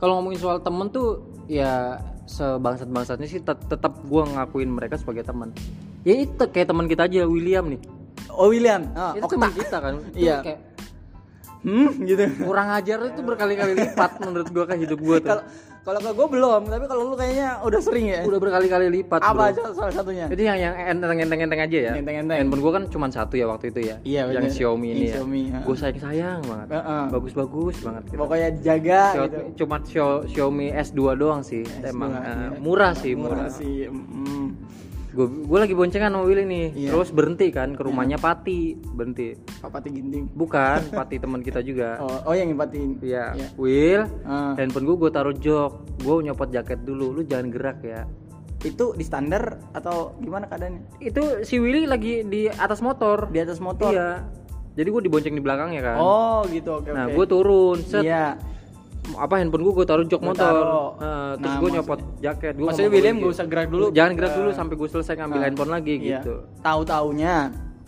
kalau 0.00 0.12
ngomongin 0.18 0.40
soal 0.40 0.58
temen 0.64 0.88
tuh 0.88 1.20
ya 1.50 2.00
sebangsat 2.24 2.88
bangsatnya 2.88 3.28
sih 3.28 3.40
tet- 3.44 3.66
tetap 3.68 3.92
gua 4.08 4.24
ngakuin 4.24 4.72
mereka 4.72 4.96
sebagai 4.96 5.26
teman 5.26 5.52
ya 6.08 6.16
itu 6.16 6.44
kayak 6.48 6.72
teman 6.72 6.88
kita 6.88 7.04
aja 7.04 7.28
William 7.28 7.68
nih 7.68 7.80
Oh 8.30 8.46
William, 8.46 8.82
ah, 8.92 9.12
itu 9.12 9.24
Okta. 9.24 9.34
teman 9.34 9.50
kita 9.52 9.76
kan 9.78 9.94
Itu 10.08 10.16
Iya. 10.18 10.36
kayak 10.40 10.60
Hmm, 11.58 11.90
gitu. 12.00 12.22
kurang 12.40 12.70
ajar 12.70 13.02
itu 13.04 13.18
berkali-kali 13.20 13.74
lipat 13.74 14.22
menurut 14.22 14.46
gua 14.48 14.64
kan 14.64 14.78
hidup 14.78 14.94
gua 14.96 15.18
tuh 15.18 15.26
Kalau 15.26 15.44
kalau 15.80 16.04
ke 16.04 16.10
gue 16.12 16.28
belum, 16.30 16.62
tapi 16.68 16.84
kalau 16.84 17.02
lu 17.02 17.16
kayaknya 17.16 17.64
udah 17.64 17.80
sering 17.80 18.06
ya. 18.06 18.20
udah 18.20 18.36
berkali-kali 18.36 18.92
lipat 18.92 19.24
Apa 19.24 19.32
bro. 19.32 19.48
aja 19.48 19.60
salah 19.72 19.88
satunya? 19.90 20.28
Jadi 20.28 20.42
yang 20.44 20.58
yang 20.60 20.74
enteng-enteng 20.94 21.64
aja 21.64 21.78
ya. 21.80 21.92
Enteng-enteng. 21.96 22.36
Handphone 22.36 22.60
gua 22.60 22.72
kan 22.76 22.84
cuma 22.86 23.08
satu 23.08 23.34
ya 23.34 23.48
waktu 23.48 23.72
itu 23.72 23.80
ya. 23.82 23.96
Iya, 24.04 24.28
Yang 24.28 24.36
bener. 24.44 24.52
Xiaomi 24.52 24.86
ini 24.86 24.92
Yang 24.92 25.00
ya. 25.00 25.14
Xiaomi, 25.16 25.42
ha. 25.48 25.58
Gue 25.64 25.76
sayang 25.80 25.98
sayang 25.98 26.40
banget. 26.44 26.66
Heeh. 26.70 27.04
Bagus-bagus 27.08 27.76
banget. 27.80 28.02
Gitu. 28.04 28.18
Pokoknya 28.20 28.48
jaga 28.60 29.00
Xio- 29.08 29.24
gitu. 29.24 29.38
Cuma 29.56 29.76
Xiaomi 30.28 30.66
S2 30.76 31.00
doang 31.16 31.40
sih. 31.40 31.64
Emang 31.80 32.12
S2, 32.12 32.20
eh, 32.20 32.36
iya. 32.36 32.48
murah 32.60 32.92
sih 32.92 33.12
murah. 33.16 33.48
sih. 33.48 33.88
mm. 33.88 34.46
Gue 35.18 35.26
gue 35.50 35.58
lagi 35.58 35.74
boncengan 35.74 36.14
sama 36.14 36.22
Willy 36.22 36.46
nih. 36.46 36.66
Iya. 36.78 36.90
Terus 36.94 37.10
berhenti 37.10 37.50
kan 37.50 37.74
ke 37.74 37.82
rumahnya 37.82 38.22
Pati. 38.22 38.78
Berhenti. 38.78 39.34
Papa 39.58 39.82
ginting. 39.82 40.30
Bukan 40.30 40.78
Pati 41.02 41.18
teman 41.18 41.42
kita 41.42 41.58
juga. 41.58 41.98
Oh, 41.98 42.30
oh 42.30 42.34
yang 42.38 42.54
ngepatin. 42.54 43.02
Iya. 43.02 43.34
Iya. 43.34 43.48
Will, 43.58 44.06
Ah. 44.22 44.54
handphone 44.54 44.86
gue 44.86 44.94
gue 44.94 45.10
taruh 45.10 45.34
jok. 45.34 45.98
Gue 46.06 46.22
nyopot 46.22 46.46
jaket 46.54 46.86
dulu. 46.86 47.18
Lu 47.18 47.26
jangan 47.26 47.50
gerak 47.50 47.82
ya. 47.82 48.06
Itu 48.62 48.94
di 48.94 49.02
standar 49.02 49.58
atau 49.74 50.14
gimana 50.22 50.46
keadaannya? 50.46 51.02
Itu 51.02 51.42
si 51.42 51.58
Willy 51.58 51.90
lagi 51.90 52.22
di 52.22 52.46
atas 52.46 52.78
motor. 52.78 53.26
Di 53.34 53.42
atas 53.42 53.58
motor. 53.58 53.90
Iya. 53.90 54.22
Jadi 54.78 54.86
gue 54.86 55.02
dibonceng 55.10 55.34
di 55.34 55.42
belakangnya 55.42 55.82
kan. 55.82 55.96
Oh, 55.98 56.46
gitu. 56.46 56.78
Oke, 56.78 56.94
nah, 56.94 57.10
oke. 57.10 57.18
gue 57.18 57.26
turun. 57.26 57.82
Set. 57.82 58.06
Iya. 58.06 58.38
Apa 59.16 59.34
handphone 59.40 59.62
gue 59.64 59.74
gue 59.78 59.86
taruh 59.86 60.04
jok 60.04 60.20
Gua 60.20 60.28
motor. 60.34 60.52
Nah, 60.98 61.32
terus 61.38 61.52
Nah, 61.54 61.60
gue 61.62 61.70
nyopot 61.78 62.00
jaket. 62.20 62.52
Gue 62.58 62.66
maksudnya 62.68 62.90
William 62.92 63.16
gak 63.22 63.32
usah 63.32 63.46
gerak 63.48 63.68
dulu? 63.72 63.86
Jangan 63.94 64.12
gerak 64.18 64.32
dulu 64.36 64.50
sampai 64.52 64.74
gue 64.76 64.88
selesai 64.90 65.14
ngambil 65.16 65.38
Ah. 65.38 65.44
handphone 65.48 65.72
lagi 65.72 65.94
iya. 65.96 66.20
gitu. 66.20 66.34
Tahu 66.60 66.80
taunya 66.84 67.36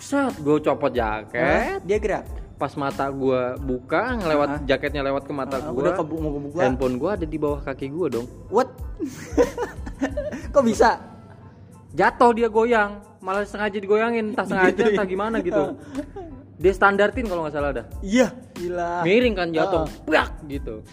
set 0.00 0.34
gue 0.40 0.56
copot 0.64 0.92
jaket. 0.94 1.84
Dia 1.84 1.98
gerak? 2.00 2.24
Pas 2.56 2.72
mata 2.76 3.08
gue 3.08 3.42
buka 3.64 4.20
ngelewat 4.20 4.68
jaketnya 4.68 5.00
lewat 5.04 5.24
ke 5.24 5.32
mata 5.32 5.56
Ah, 5.60 5.72
gue 5.72 5.80
udah 5.80 5.96
mau 5.96 6.32
kebuka 6.36 6.60
handphone 6.64 6.96
gue 6.96 7.10
ada 7.10 7.26
di 7.28 7.38
bawah 7.40 7.60
kaki 7.60 7.86
gue 7.88 8.06
dong. 8.20 8.26
What? 8.48 8.68
Kok 10.54 10.64
bisa? 10.64 11.00
Jatuh 11.90 12.30
dia 12.36 12.48
goyang 12.48 13.02
malah 13.20 13.44
sengaja 13.44 13.76
digoyangin 13.76 14.32
entah 14.32 14.46
sengaja 14.50 14.92
entah 14.92 15.08
gimana 15.08 15.40
gitu. 15.44 15.76
Dia 16.60 16.72
standartin 16.76 17.24
kalau 17.24 17.48
nggak 17.48 17.54
salah 17.56 17.70
dah. 17.72 17.86
Iya 18.04 18.28
gila. 18.52 19.00
Miring 19.08 19.34
kan 19.36 19.48
jatuh. 19.48 19.88
Buak, 20.04 20.28
gitu 20.44 20.84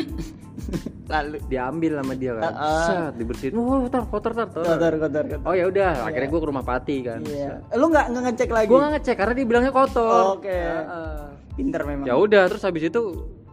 lalu 1.12 1.38
diambil 1.46 1.92
sama 2.02 2.12
dia 2.18 2.32
kan? 2.34 2.42
Ah, 2.42 2.58
ah. 2.58 2.86
set 2.86 3.14
dibersihin. 3.16 3.54
Oh 3.54 3.86
kotor 3.86 4.02
kotor 4.10 4.32
kotor 4.34 4.62
kotor 4.64 4.92
kotor 4.98 5.24
kotor. 5.30 5.46
Oh 5.46 5.54
ya 5.54 5.64
udah 5.70 5.90
akhirnya 6.04 6.28
gue 6.28 6.40
ke 6.42 6.48
rumah 6.50 6.64
Pati 6.66 6.96
kan. 7.06 7.20
Iya. 7.22 7.62
Lu 7.78 7.86
nggak 7.88 8.06
ngecek 8.10 8.50
lagi? 8.50 8.68
Gue 8.68 8.78
nggak 8.82 8.92
ngecek 8.98 9.16
karena 9.16 9.32
dia 9.34 9.46
bilangnya 9.46 9.72
kotor. 9.72 10.40
Oke. 10.40 10.50
Heeh. 10.50 11.18
pinter 11.56 11.80
memang. 11.88 12.04
Ya 12.04 12.14
udah 12.18 12.52
terus 12.52 12.60
habis 12.60 12.84
itu 12.84 13.00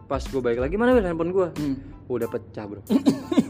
pas 0.04 0.20
gue 0.20 0.36
balik 0.36 0.60
lagi 0.60 0.76
mana 0.76 0.92
Wil 0.92 1.06
handphone 1.08 1.32
gue 1.32 1.48
Hmm. 1.56 1.76
udah 2.12 2.28
pecah 2.28 2.68
bro 2.68 2.84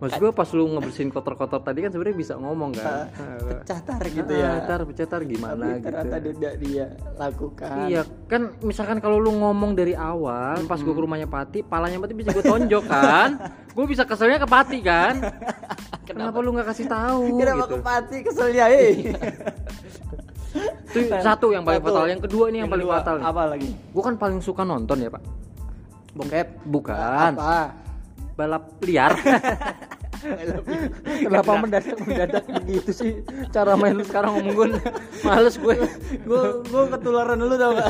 Maksud 0.00 0.16
gue 0.16 0.32
pas 0.32 0.48
lu 0.56 0.64
ngebersihin 0.64 1.12
kotor-kotor 1.12 1.60
tadi 1.60 1.84
kan 1.84 1.92
sebenarnya 1.92 2.16
bisa 2.16 2.34
ngomong 2.40 2.72
kan. 2.72 3.12
Heeh. 3.12 3.60
pecah 3.60 3.80
tar 3.84 4.00
gitu 4.02 4.32
Ah, 4.32 4.40
ya 4.40 4.52
tar 4.64 4.80
pecah 4.88 5.04
tar 5.04 5.22
gimana 5.22 5.60
tapi 5.60 5.76
gitu. 5.76 5.84
ternyata 5.84 6.16
tidak 6.24 6.54
dia 6.56 6.86
lakukan. 7.14 7.76
Iya 7.84 8.02
kan 8.24 8.42
misalkan 8.64 8.96
kalau 8.98 9.20
lu 9.20 9.36
ngomong 9.36 9.76
dari 9.76 9.92
awal 9.92 10.64
pas 10.64 10.80
gue 10.80 10.88
ke 10.88 11.02
rumahnya 11.04 11.28
Pati 11.28 11.60
palanya 11.60 12.00
Pati 12.00 12.16
bisa 12.16 12.32
gue 12.32 12.40
tonjok 12.40 12.84
kan. 12.88 13.30
Gue 13.70 13.86
bisa 13.86 14.02
keselnya 14.02 14.42
ke 14.42 14.48
Pati 14.50 14.78
kan. 14.82 15.14
Kenapa, 16.10 16.42
lu 16.42 16.50
nggak 16.50 16.74
kasih 16.74 16.90
tahu 16.90 17.38
kenapa 17.38 17.70
gitu? 17.70 17.70
ke 17.70 17.86
pati 17.86 18.16
keselnya 18.26 18.66
eh? 18.66 19.14
Itu 20.90 21.06
satu 21.22 21.54
yang 21.54 21.62
paling 21.62 21.78
Satu. 21.78 21.94
fatal 21.94 22.06
yang 22.10 22.18
kedua 22.18 22.44
ini 22.50 22.58
yang, 22.58 22.66
paling 22.66 22.82
kedua, 22.82 22.98
fatal 22.98 23.16
apa 23.22 23.42
lagi? 23.46 23.70
Gue 23.94 24.02
kan 24.02 24.18
paling 24.18 24.42
suka 24.42 24.66
nonton 24.66 24.98
ya 24.98 25.06
pak. 25.06 25.22
Bokep. 26.10 26.66
Bukan. 26.66 27.30
Apa 27.38 27.70
balap 28.40 28.64
liar. 28.80 29.12
Kenapa 31.20 31.52
mendadak 31.56 31.96
mendadak 31.98 32.44
begitu 32.60 32.90
sih 32.92 33.12
cara 33.48 33.72
main 33.72 33.96
lu 33.96 34.04
sekarang 34.04 34.36
ngomong 34.36 34.52
gue 34.52 34.66
males 35.26 35.56
gue. 35.56 35.74
Gue 36.20 36.42
gue 36.62 36.82
ketularan 36.90 37.36
dulu 37.36 37.54
tau 37.56 37.72
gak? 37.72 37.88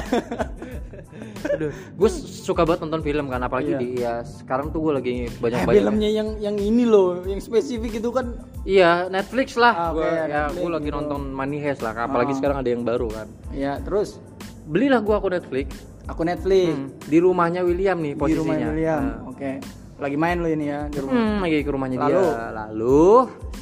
Gue 1.93 2.11
suka 2.23 2.63
banget 2.63 2.87
nonton 2.87 3.03
film 3.03 3.27
kan 3.27 3.43
apalagi 3.43 3.71
Iya. 3.71 3.79
di 3.79 3.89
ya 3.97 4.13
sekarang 4.23 4.71
tuh 4.71 4.79
gue 4.81 4.93
lagi 4.95 5.13
banyak 5.33 5.59
Eh, 5.59 5.67
banyak 5.67 5.83
filmnya 5.83 6.07
yang 6.09 6.29
yang 6.39 6.55
ini 6.55 6.85
loh 6.85 7.23
yang 7.25 7.39
spesifik 7.39 7.99
itu 7.99 8.11
kan. 8.11 8.31
Iya 8.63 9.11
Netflix 9.11 9.55
lah. 9.55 9.73
Ah, 9.73 9.91
gua 9.91 10.05
oke, 10.05 10.31
ya 10.31 10.43
gue 10.49 10.71
lagi 10.71 10.87
gitu. 10.87 10.97
nonton 10.97 11.21
Money 11.31 11.59
Heist 11.59 11.83
lah 11.83 11.95
apalagi 11.97 12.31
Ah. 12.31 12.39
sekarang 12.39 12.57
ada 12.63 12.71
yang 12.71 12.83
baru 12.83 13.11
kan. 13.11 13.27
Ya 13.51 13.79
terus? 13.81 14.23
Belilah 14.65 15.03
gua 15.03 15.19
akun 15.19 15.35
Netflix. 15.35 15.83
Aku 16.07 16.23
Netflix. 16.23 16.71
Hmm, 16.71 16.95
di 17.03 17.19
rumahnya 17.19 17.63
William 17.63 17.99
nih 17.99 18.15
di 18.15 18.19
posisinya. 18.19 18.47
Rumah 18.47 18.71
William 18.71 19.03
Nah, 19.03 19.19
oke 19.27 19.53
lagi 20.01 20.17
main 20.17 20.41
lo 20.41 20.49
ini 20.49 20.67
ya 20.67 20.89
di 20.89 20.99
rumah. 20.99 21.15
Hmm, 21.15 21.39
lagi 21.41 21.59
ke 21.61 21.71
rumahnya 21.71 21.97
Lalu? 22.01 22.25
dia. 22.25 22.49
Lalu 22.51 23.05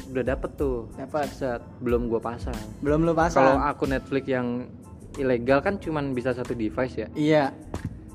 udah 0.09 0.23
dapet 0.25 0.51
tuh. 0.55 0.77
Dapat 0.95 1.27
set 1.29 1.61
belum 1.79 2.07
gua 2.07 2.17
pasang. 2.17 2.55
Belum 2.79 3.03
lo 3.03 3.11
kalau 3.11 3.19
pasang 3.21 3.59
akun 3.61 3.89
Netflix 3.91 4.23
yang 4.25 4.47
ilegal 5.15 5.59
kan 5.59 5.77
cuman 5.77 6.11
bisa 6.11 6.31
satu 6.31 6.51
device 6.51 6.95
ya? 6.95 7.07
Iya. 7.13 7.43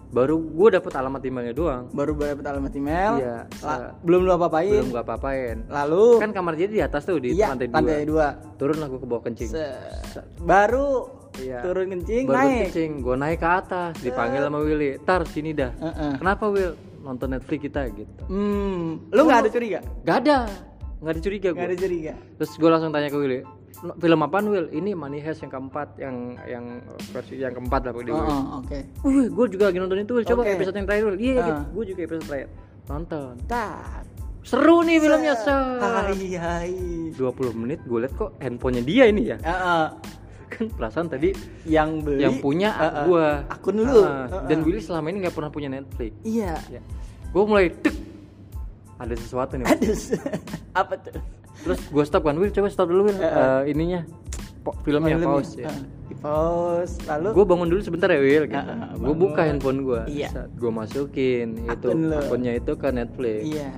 Baru 0.08 0.38
gua 0.38 0.70
dapet 0.72 0.94
alamat 0.94 1.20
emailnya 1.22 1.52
doang. 1.52 1.84
Baru 1.90 2.14
dapat 2.14 2.46
alamat 2.46 2.72
email. 2.72 3.12
Iya, 3.18 3.36
La- 3.60 3.92
belum 3.98 4.24
lo 4.24 4.38
apa-apain? 4.38 4.70
Belum 4.72 4.90
gua 4.90 5.02
apa-apain. 5.02 5.56
Lalu? 5.66 6.06
Kan 6.18 6.30
kamar 6.30 6.54
dia 6.54 6.66
di 6.66 6.78
atas 6.78 7.02
tuh 7.02 7.18
di 7.18 7.34
iya 7.34 7.50
lantai 7.50 7.66
dua. 7.66 7.76
lantai 7.76 8.06
dua. 8.06 8.26
Turun 8.54 8.78
lah 8.78 8.86
gua 8.86 8.98
ke 8.98 9.06
bawah 9.06 9.22
kencing. 9.22 9.50
Se- 9.50 10.22
baru 10.38 11.10
Iya. 11.34 11.66
turun 11.66 11.90
kencing 11.90 12.30
baru 12.30 12.38
naik. 12.38 12.58
kencing 12.70 12.90
gue 13.02 13.16
naik 13.18 13.42
ke 13.42 13.48
atas 13.48 13.98
dipanggil 13.98 14.38
sama 14.38 14.62
Willy. 14.62 15.02
Tar 15.02 15.26
sini 15.26 15.50
dah. 15.50 15.74
Heeh. 15.74 16.12
kenapa 16.14 16.46
Will 16.46 16.78
nonton 17.04 17.28
Netflix 17.30 17.60
kita 17.62 17.92
gitu. 17.92 18.08
Hmm 18.26 19.12
lu 19.12 19.20
nggak 19.22 19.40
ada 19.44 19.50
curiga? 19.52 19.80
Gak 20.02 20.16
ada. 20.24 20.38
Nggak 20.98 21.12
ada 21.12 21.20
curiga 21.20 21.48
nggak 21.52 21.66
ada 21.68 21.74
gue 21.74 21.82
curiga. 21.84 22.14
Terus 22.40 22.50
gue 22.56 22.70
langsung 22.72 22.90
tanya 22.90 23.12
ke 23.12 23.16
Willy 23.16 23.40
"No- 23.84 23.96
film 24.00 24.24
apaan 24.24 24.46
Will? 24.48 24.72
Ini 24.72 24.96
Money 24.96 25.20
Heist 25.20 25.44
yang 25.44 25.52
keempat 25.52 26.00
yang 26.00 26.16
yang 26.48 26.64
versi 27.12 27.36
yang 27.36 27.52
keempat 27.52 27.80
lah 27.84 27.92
di 27.92 28.08
oh, 28.08 28.16
oh, 28.16 28.42
oke. 28.64 28.78
Wih, 29.04 29.28
gue 29.28 29.46
juga 29.52 29.68
lagi 29.68 29.78
nonton 29.78 30.00
itu 30.00 30.12
Will. 30.14 30.24
coba 30.24 30.48
episode 30.48 30.72
yang 30.72 30.86
terakhir 30.88 31.04
Will. 31.12 31.20
Iya 31.20 31.34
Ah. 31.34 31.44
gitu. 31.44 31.62
gue 31.70 31.84
juga 31.92 32.00
episode 32.02 32.24
terakhir. 32.24 32.48
Nonton. 32.88 33.32
Tak 33.44 34.08
seru 34.44 34.84
nih 34.84 35.00
filmnya 35.00 35.32
hai 35.32 35.40
set. 35.40 36.36
Hai 36.36 36.72
20 37.16 37.52
menit 37.56 37.80
gue 37.82 37.98
liat 38.00 38.12
kok 38.12 38.36
handphonenya 38.38 38.82
dia 38.84 39.04
ini 39.08 39.22
ya. 39.32 39.36
Heeh. 39.40 39.84
Kan 40.54 40.66
perasaan 40.68 41.06
tadi 41.06 41.34
yang 41.64 41.98
beli 41.98 42.22
yang 42.22 42.38
punya 42.38 42.70
Heeh. 42.70 43.04
gue 43.04 43.26
akun 43.48 43.76
lu. 43.76 44.02
Dan 44.44 44.62
Willy 44.62 44.78
selama 44.78 45.06
ini 45.08 45.18
nggak 45.20 45.34
pernah 45.34 45.50
punya 45.50 45.68
Netflix. 45.68 46.14
Iya. 46.22 46.54
Ya. 46.70 46.80
gue 47.26 47.42
mulai 47.44 47.68
tek. 47.72 47.94
Ada 48.94 49.14
sesuatu 49.16 49.54
nih 49.54 49.66
ada 49.66 49.90
apa 50.80 50.94
tuh? 50.96 51.18
Terus 51.60 51.80
gue 51.84 52.04
stop 52.04 52.22
kan 52.22 52.34
Will 52.34 52.48
coba 52.48 52.68
stop 52.68 52.86
dulu 52.86 53.08
Will 53.08 53.18
Eh, 53.18 53.62
ininya 53.68 54.06
po- 54.60 54.78
filmnya 54.80 55.12
Filmnya. 55.12 55.28
pause 55.28 55.54
ya. 55.58 55.70
Di 56.04 56.14
pause 56.14 56.94
lalu? 57.04 57.28
Gue 57.32 57.44
bangun 57.44 57.66
dulu 57.66 57.80
sebentar 57.80 58.06
ya 58.06 58.16
Will 58.16 58.46
gitu. 58.46 58.72
Gue 58.96 59.14
buka 59.16 59.42
handphone 59.42 59.82
gue 59.82 60.00
Iya. 60.08 60.46
gue 60.48 60.70
masukin 60.70 61.58
itu 61.60 61.70
Akun 61.84 62.00
lo. 62.06 62.18
akunnya 62.18 62.52
itu 62.54 62.72
ke 62.72 62.88
Netflix. 62.88 63.38
Iya 63.44 63.70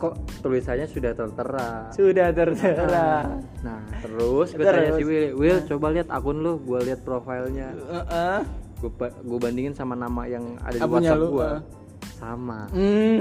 kok 0.00 0.16
tulisannya 0.40 0.88
sudah 0.88 1.12
tertera 1.12 1.92
sudah 1.92 2.32
tertera 2.32 3.36
nah 3.60 3.84
terus 4.00 4.56
gue 4.56 4.64
tanya 4.64 4.96
si 4.96 5.04
Will 5.04 5.36
Will 5.36 5.60
coba 5.68 5.92
lihat 5.92 6.08
akun 6.08 6.40
lu 6.40 6.56
gue 6.64 6.80
lihat 6.88 7.04
profilnya 7.04 7.76
Heeh. 7.76 8.38
gue 8.80 8.90
gue 9.04 9.38
bandingin 9.38 9.76
sama 9.76 9.92
nama 9.92 10.24
yang 10.24 10.56
ada 10.64 10.72
di 10.72 10.80
Akunnya 10.80 11.12
WhatsApp 11.12 11.20
lu, 11.20 11.28
gue 11.36 11.44
ah. 11.44 11.60
sama 12.16 12.60
Hmm. 12.72 13.18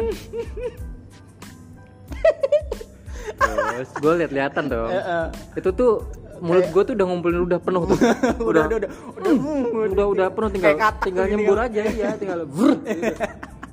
terus 3.40 3.90
gue 4.00 4.14
lihat-lihatan 4.24 4.64
dong 4.72 4.92
Heeh. 4.96 5.26
itu 5.60 5.70
tuh 5.76 5.92
mulut 6.40 6.68
gue 6.72 6.84
tuh 6.88 6.94
udah 6.96 7.06
ngumpulin 7.12 7.44
udah 7.44 7.60
penuh 7.60 7.84
tuh 7.84 8.00
udah 8.40 8.64
udah 8.72 8.78
udah 8.80 8.90
udah 9.20 9.34
udah 9.36 9.88
udah, 9.92 10.06
udah 10.16 10.28
penuh 10.32 10.50
tinggal 10.56 10.76
tinggal 11.04 11.26
gini 11.28 11.44
nyembur 11.44 11.60
kan. 11.60 11.68
aja 11.68 11.82
ya 11.92 12.10
tinggal 12.16 12.40
gitu. 12.48 12.72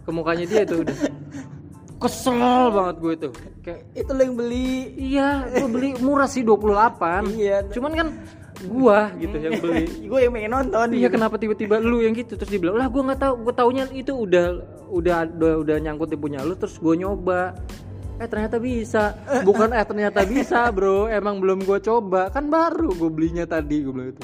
ke 0.02 0.10
mukanya 0.10 0.44
dia 0.50 0.62
tuh 0.66 0.82
udah 0.82 0.96
kesel 2.06 2.70
banget 2.70 2.96
gue 3.02 3.14
tuh 3.28 3.32
kayak 3.66 3.80
itu 3.98 4.10
lo 4.14 4.22
yang 4.22 4.36
beli. 4.38 4.70
Iya 4.94 5.28
gue 5.50 5.68
beli 5.68 5.88
murah 5.98 6.30
sih 6.30 6.46
28 6.46 7.34
Iya. 7.34 7.66
cuman 7.74 7.92
kan 7.92 8.08
gua 8.64 9.12
gitu 9.20 9.36
yang 9.36 9.60
beli. 9.60 9.84
Gue 10.08 10.20
yang 10.24 10.32
pengen 10.32 10.52
nonton. 10.56 10.88
Iya 10.96 11.08
kenapa 11.12 11.36
tiba-tiba 11.36 11.76
lu 11.76 12.00
yang 12.00 12.16
gitu? 12.16 12.40
Terus 12.40 12.48
dibilang 12.48 12.80
lah 12.80 12.88
gua 12.88 13.12
nggak 13.12 13.20
tahu. 13.20 13.34
Gua 13.44 13.54
taunya 13.54 13.84
itu 13.92 14.16
udah 14.16 14.46
udah 14.88 15.28
udah, 15.28 15.52
udah 15.60 15.76
nyangkut 15.76 16.08
di 16.08 16.16
punya 16.16 16.40
lu 16.40 16.56
terus 16.56 16.80
gua 16.80 16.96
nyoba. 16.96 17.52
Eh 18.16 18.24
ternyata 18.24 18.56
bisa. 18.56 19.12
Bukan 19.44 19.76
eh 19.76 19.84
ternyata 19.84 20.24
bisa 20.24 20.72
bro. 20.72 21.04
Emang 21.04 21.36
belum 21.36 21.68
gua 21.68 21.76
coba. 21.84 22.32
Kan 22.32 22.48
baru 22.48 22.96
gua 22.96 23.10
belinya 23.12 23.44
tadi 23.44 23.84
gua 23.84 23.92
bilang 23.92 24.10
itu 24.16 24.22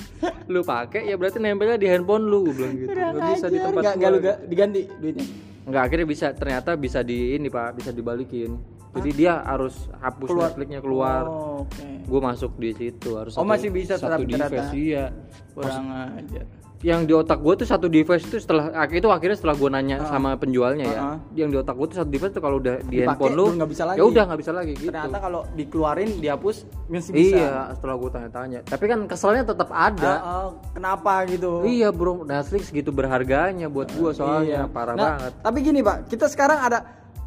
lu 0.49 0.61
pakai 0.65 1.13
ya 1.13 1.15
berarti 1.21 1.39
nempelnya 1.39 1.77
di 1.77 1.89
handphone 1.93 2.25
lu 2.25 2.49
gua 2.49 2.55
bilang 2.57 2.75
gitu. 2.81 2.89
Nggak 2.89 3.29
bisa 3.37 3.47
di 3.53 3.59
tempat 3.61 3.83
gua. 3.85 3.97
nggak 4.01 4.11
lu 4.11 4.19
diganti 4.49 4.81
duitnya 4.97 5.52
nggak 5.63 5.83
akhirnya 5.87 6.07
bisa 6.09 6.27
ternyata 6.35 6.75
bisa 6.75 7.01
di 7.07 7.39
ini 7.39 7.47
pak 7.47 7.79
bisa 7.79 7.91
dibalikin. 7.95 8.59
Jadi 8.93 9.11
dia 9.17 9.41
harus 9.41 9.89
hapus 10.05 10.29
Keluar. 10.29 10.49
Netflixnya 10.53 10.81
keluar. 10.85 11.23
Oh, 11.25 11.65
oke. 11.65 11.87
Gue 12.05 12.21
masuk 12.21 12.61
di 12.61 12.77
situ 12.77 13.17
harus 13.17 13.33
Oh, 13.41 13.47
masih 13.47 13.73
bisa 13.73 13.97
satu 13.97 14.21
ternyata. 14.21 14.53
device 14.53 14.73
iya. 14.77 15.05
Kurang 15.57 15.89
ajar 15.89 16.45
yang 16.83 17.03
di 17.03 17.15
otak 17.15 17.39
gue 17.39 17.55
tuh 17.57 17.65
satu 17.65 17.87
device 17.87 18.23
itu 18.25 18.37
setelah 18.37 18.75
ak- 18.77 18.91
itu 18.93 19.07
akhirnya 19.07 19.35
setelah 19.35 19.55
gue 19.55 19.71
nanya 19.71 20.03
sama 20.05 20.35
penjualnya 20.35 20.83
ya. 20.85 20.99
Ah. 21.01 21.17
yang 21.33 21.47
di 21.47 21.57
otak 21.57 21.73
gue 21.73 21.87
tuh 21.87 21.97
satu 21.97 22.11
device 22.11 22.33
tuh 22.33 22.43
kalau 22.43 22.59
udah 22.59 22.83
di 22.83 22.99
Dipakai, 22.99 23.07
handphone 23.23 23.33
lu 23.33 23.45
nggak 23.55 23.71
bisa 23.71 23.83
lagi. 23.85 23.97
ya 23.97 24.05
udah 24.05 24.23
nggak 24.25 24.41
bisa 24.41 24.53
lagi 24.53 24.73
gitu. 24.75 24.91
Ternyata 24.91 25.19
kalau 25.21 25.41
dikeluarin 25.53 26.11
dihapus 26.19 26.57
masih 26.89 27.13
bisa. 27.13 27.37
Iya 27.39 27.51
setelah 27.73 27.95
gue 27.97 28.11
tanya-tanya. 28.11 28.59
Tapi 28.65 28.85
kan 28.85 28.99
keselnya 29.05 29.43
tetap 29.45 29.71
ada. 29.71 30.13
Ah, 30.13 30.19
ah, 30.21 30.47
kenapa 30.73 31.13
gitu? 31.25 31.63
Iya 31.63 31.89
bro 31.89 32.23
Netflix 32.23 32.69
gitu 32.69 32.91
berharganya 32.91 33.67
buat 33.67 33.87
gue 33.89 34.11
soalnya 34.11 34.67
Iya. 34.67 34.69
parah 34.69 34.93
Nah, 34.93 35.03
banget. 35.17 35.33
tapi 35.39 35.59
gini 35.61 35.81
pak 35.81 36.11
kita 36.11 36.27
sekarang 36.27 36.59
ada 36.61 36.83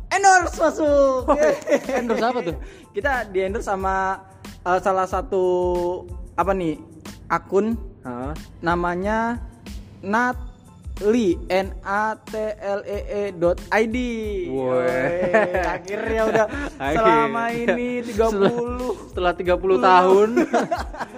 endorse 0.07 0.59
masuk. 0.59 1.31
Endorse 1.89 2.25
apa 2.25 2.39
tuh? 2.43 2.55
kita 2.91 3.11
di 3.25 3.39
endorse 3.41 3.65
sama 3.65 4.19
eh, 4.61 4.79
salah 4.79 5.05
satu 5.05 5.43
apa 6.33 6.51
nih 6.51 6.75
akun 7.27 7.94
Namanya 8.61 9.41
Natli 10.95 11.35
N 11.51 11.75
A 11.83 12.15
T 12.15 12.31
L 12.55 12.79
E 12.81 12.99
E 13.03 13.23
dot 13.33 13.59
ID. 13.67 13.97
Woi. 14.47 14.87
Akhirnya 15.59 16.21
udah 16.23 16.45
Akhirnya. 16.79 17.27
selama 17.27 17.43
ini 17.51 17.89
30 18.05 19.11
setelah 19.11 19.33
30 19.35 19.59
tahun 19.81 20.29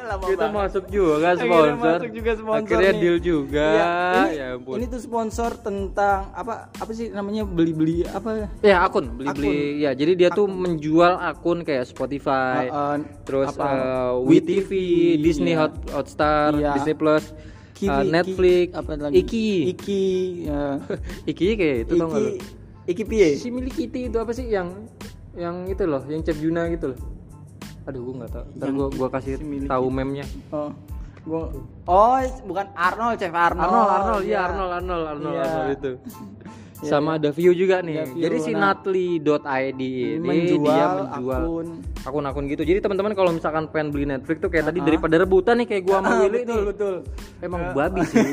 Lama 0.02 0.26
kita 0.30 0.38
banget. 0.40 0.58
masuk 0.58 0.86
juga 0.90 1.14
Akhirnya 1.30 1.46
sponsor 1.46 1.78
masuk 1.94 2.12
juga 2.12 2.32
sponsor 2.34 2.58
akhirnya 2.66 2.90
nih. 2.90 3.00
deal 3.00 3.18
juga 3.20 3.68
Iya, 3.70 3.86
ini, 4.18 4.30
ya 4.34 4.46
ampun 4.52 4.76
ini 4.76 4.86
tuh 4.88 4.98
sponsor 5.00 5.52
tentang 5.56 6.20
apa 6.32 6.54
apa 6.74 6.92
sih 6.92 7.06
namanya 7.10 7.46
beli-beli 7.46 8.02
apa 8.04 8.50
ya 8.60 8.78
akun 8.82 9.14
beli 9.14 9.30
beli 9.32 9.58
ya 9.80 9.94
jadi 9.94 10.12
dia 10.16 10.30
tuh 10.32 10.48
menjual 10.48 11.22
akun 11.22 11.62
kayak 11.62 11.86
Spotify 11.86 12.66
Uh, 12.68 12.74
uh, 12.74 12.96
terus 13.22 13.50
apa? 13.52 13.62
uh, 13.62 14.14
WeTV, 14.20 14.66
WeTV, 14.66 14.72
Disney. 15.22 15.54
Hot 15.54 15.74
Hotstar, 15.90 16.50
Iya. 16.52 16.74
Disney 16.74 16.94
Plus, 16.94 17.30
Kiwi, 17.78 17.90
uh, 17.90 18.02
Ki- 18.02 18.12
Netflix, 18.12 18.66
apa 18.74 18.92
lagi? 18.96 19.16
Iki. 19.16 19.48
Iki 19.72 20.04
ya. 20.44 20.62
Iki 21.32 21.46
kayak 21.54 21.78
itu 21.86 21.94
tau 21.94 22.08
gak 22.08 22.18
Iki 22.18 22.26
lu? 22.26 22.32
Iki 22.88 23.04
piye? 23.04 23.28
Si 23.36 23.48
milik 23.48 23.74
Kitty 23.74 24.08
itu 24.08 24.18
apa 24.18 24.32
sih 24.32 24.48
yang 24.48 24.72
yang 25.36 25.68
itu 25.68 25.84
loh, 25.84 26.02
yang 26.08 26.24
Chef 26.24 26.38
Juna 26.38 26.66
gitu 26.68 26.96
loh. 26.96 27.00
Aduh, 27.86 28.02
gua 28.02 28.14
nggak 28.20 28.32
tahu. 28.32 28.46
Ntar 28.58 28.70
gua 28.72 28.88
gua 28.90 29.08
kasih 29.12 29.38
si 29.38 29.68
tahu 29.68 29.86
meme-nya. 29.88 30.26
Oh. 30.50 30.72
Gua 31.22 31.52
Oh, 31.86 32.18
bukan 32.44 32.68
Arnold, 32.74 33.16
Chef 33.16 33.32
Arnold. 33.32 33.68
Arnold, 33.68 33.90
Arnold, 33.92 34.24
iya 34.24 34.32
iya. 34.32 34.40
Arnold, 34.44 34.72
Arnold, 34.74 35.06
Arnold, 35.06 35.34
Iya. 35.34 35.44
Arnold 35.44 35.70
itu. 35.76 35.92
Iya, 36.78 36.90
Sama 36.92 37.18
ada 37.18 37.30
view 37.30 37.52
juga 37.52 37.82
nih. 37.82 38.06
View, 38.08 38.22
Jadi 38.22 38.38
si 38.40 38.52
nah. 38.52 38.70
natli.id 38.70 39.82
ini 39.82 40.22
Menjual 40.22 40.62
dia 40.62 40.86
menjual 41.10 41.42
akun. 41.42 41.68
akun-akun 42.06 42.44
gitu. 42.48 42.62
Jadi 42.62 42.80
teman-teman 42.80 43.12
kalau 43.12 43.32
misalkan 43.32 43.66
pengen 43.68 43.90
beli 43.90 44.06
Netflix 44.06 44.38
tuh 44.38 44.48
kayak 44.48 44.70
tadi 44.70 44.80
daripada 44.80 45.18
rebutan 45.18 45.58
nih 45.58 45.68
kayak 45.68 45.84
gua 45.84 45.96
sama 45.98 46.08
Ah, 46.08 46.18
Willy 46.22 46.40
betul, 46.40 46.54
nih. 46.54 46.66
betul. 46.70 46.96
Emang 47.42 47.62
babi 47.74 48.02
sih. 48.06 48.22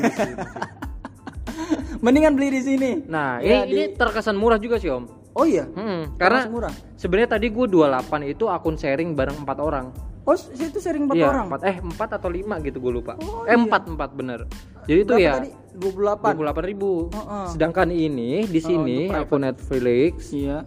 Mendingan 2.03 2.33
beli 2.33 2.47
di 2.51 2.61
sini. 2.61 2.89
Nah, 3.03 3.39
Ya, 3.41 3.65
ini, 3.65 3.71
ini 3.71 3.83
terkesan 3.91 4.35
murah 4.35 4.57
juga 4.57 4.77
sih 4.77 4.87
Om. 4.87 5.24
Oh 5.35 5.43
iya. 5.43 5.67
Hmm, 5.67 6.15
karena 6.15 6.47
murah. 6.47 6.71
sebenarnya 6.95 7.35
tadi 7.35 7.51
gue 7.51 7.65
28 7.67 8.23
itu 8.25 8.47
akun 8.47 8.79
sharing 8.79 9.13
bareng 9.13 9.43
empat 9.43 9.57
orang. 9.59 9.91
Oh, 10.23 10.33
situ 10.33 10.79
sering 10.79 11.05
4 11.05 11.13
iya, 11.13 11.27
orang. 11.27 11.45
empat 11.45 11.61
eh 11.61 11.77
empat 11.77 12.09
atau 12.17 12.33
lima 12.33 12.57
gitu 12.57 12.79
gue 12.79 12.89
lupa. 12.89 13.13
Oh, 13.19 13.43
eh 13.43 13.53
empat 13.53 13.85
empat 13.85 14.09
bener. 14.15 14.47
Jadi 14.87 14.99
itu 15.01 15.13
ya 15.19 15.37
tadi? 15.37 15.51
28. 15.75 16.39
28 16.39 16.65
ribu. 16.65 16.91
Heeh. 17.11 17.45
Sedangkan 17.51 17.87
ini 17.91 18.41
di 18.43 18.57
Oh, 18.57 18.65
sini 18.65 18.97
private. 19.05 19.21
akun 19.21 19.41
Netflix 19.43 20.13
Iya. 20.31 20.57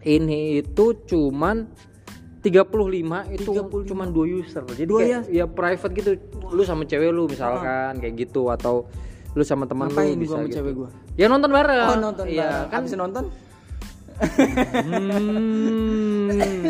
ini 0.00 0.58
itu 0.58 0.84
cuman 1.06 1.70
35 2.40 3.26
itu 3.30 3.50
35. 3.50 3.88
cuman 3.88 4.06
dua 4.08 4.26
user. 4.28 4.62
Jadi 4.64 4.84
Dua 4.84 5.00
kayak 5.00 5.22
ya 5.28 5.44
private 5.46 5.92
gitu. 5.94 6.10
Lu 6.48 6.62
sama 6.62 6.82
cewek 6.82 7.08
lu 7.08 7.24
misalkan 7.26 7.98
kayak 7.98 8.14
gitu 8.18 8.48
atau 8.48 8.86
lu 9.32 9.42
sama 9.42 9.64
teman 9.64 9.86
lu 9.86 9.96
bisa 10.18 10.34
gua 10.34 10.36
sama 10.36 10.44
gitu. 10.44 10.56
cewek 10.56 10.72
gua? 10.74 10.88
Ya 11.14 11.26
nonton 11.26 11.50
bareng. 11.50 11.88
Oh, 11.88 11.96
nonton 11.96 12.24
Iya, 12.26 12.42
bareng. 12.42 12.68
kan 12.68 12.78
Habis 12.80 12.92
nonton? 12.94 13.24
Hmm, 14.88 16.28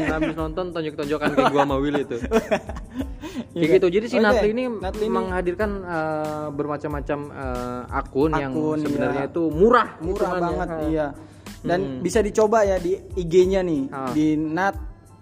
habis 0.14 0.34
nonton 0.36 0.70
tonjok-tonjokan 0.70 1.28
kayak 1.34 1.52
gua 1.52 1.62
sama 1.64 1.76
Willy 1.80 2.02
itu. 2.04 2.16
Kayak 3.48 3.70
gitu. 3.80 3.86
Jadi 3.90 4.06
si 4.06 4.16
Oke, 4.18 4.24
Natli 4.24 4.48
ini 4.54 4.64
Natli 4.70 5.06
menghadirkan 5.10 5.70
eh, 5.82 6.46
bermacam-macam 6.54 7.18
eh, 7.32 7.82
akun, 7.90 8.30
yang 8.34 8.52
Akun, 8.54 8.78
sebenarnya 8.82 9.24
iya. 9.26 9.30
itu 9.30 9.42
murah, 9.50 9.88
Murah 9.98 10.30
banget, 10.38 10.68
Ah. 10.68 10.80
iya. 10.86 11.06
Dan 11.58 11.98
bisa 11.98 12.22
dicoba 12.22 12.62
ya 12.62 12.78
di 12.78 12.94
IG-nya 12.94 13.60
nih, 13.66 13.82
Ah. 13.90 14.10
di 14.14 14.38
nat 14.38 14.76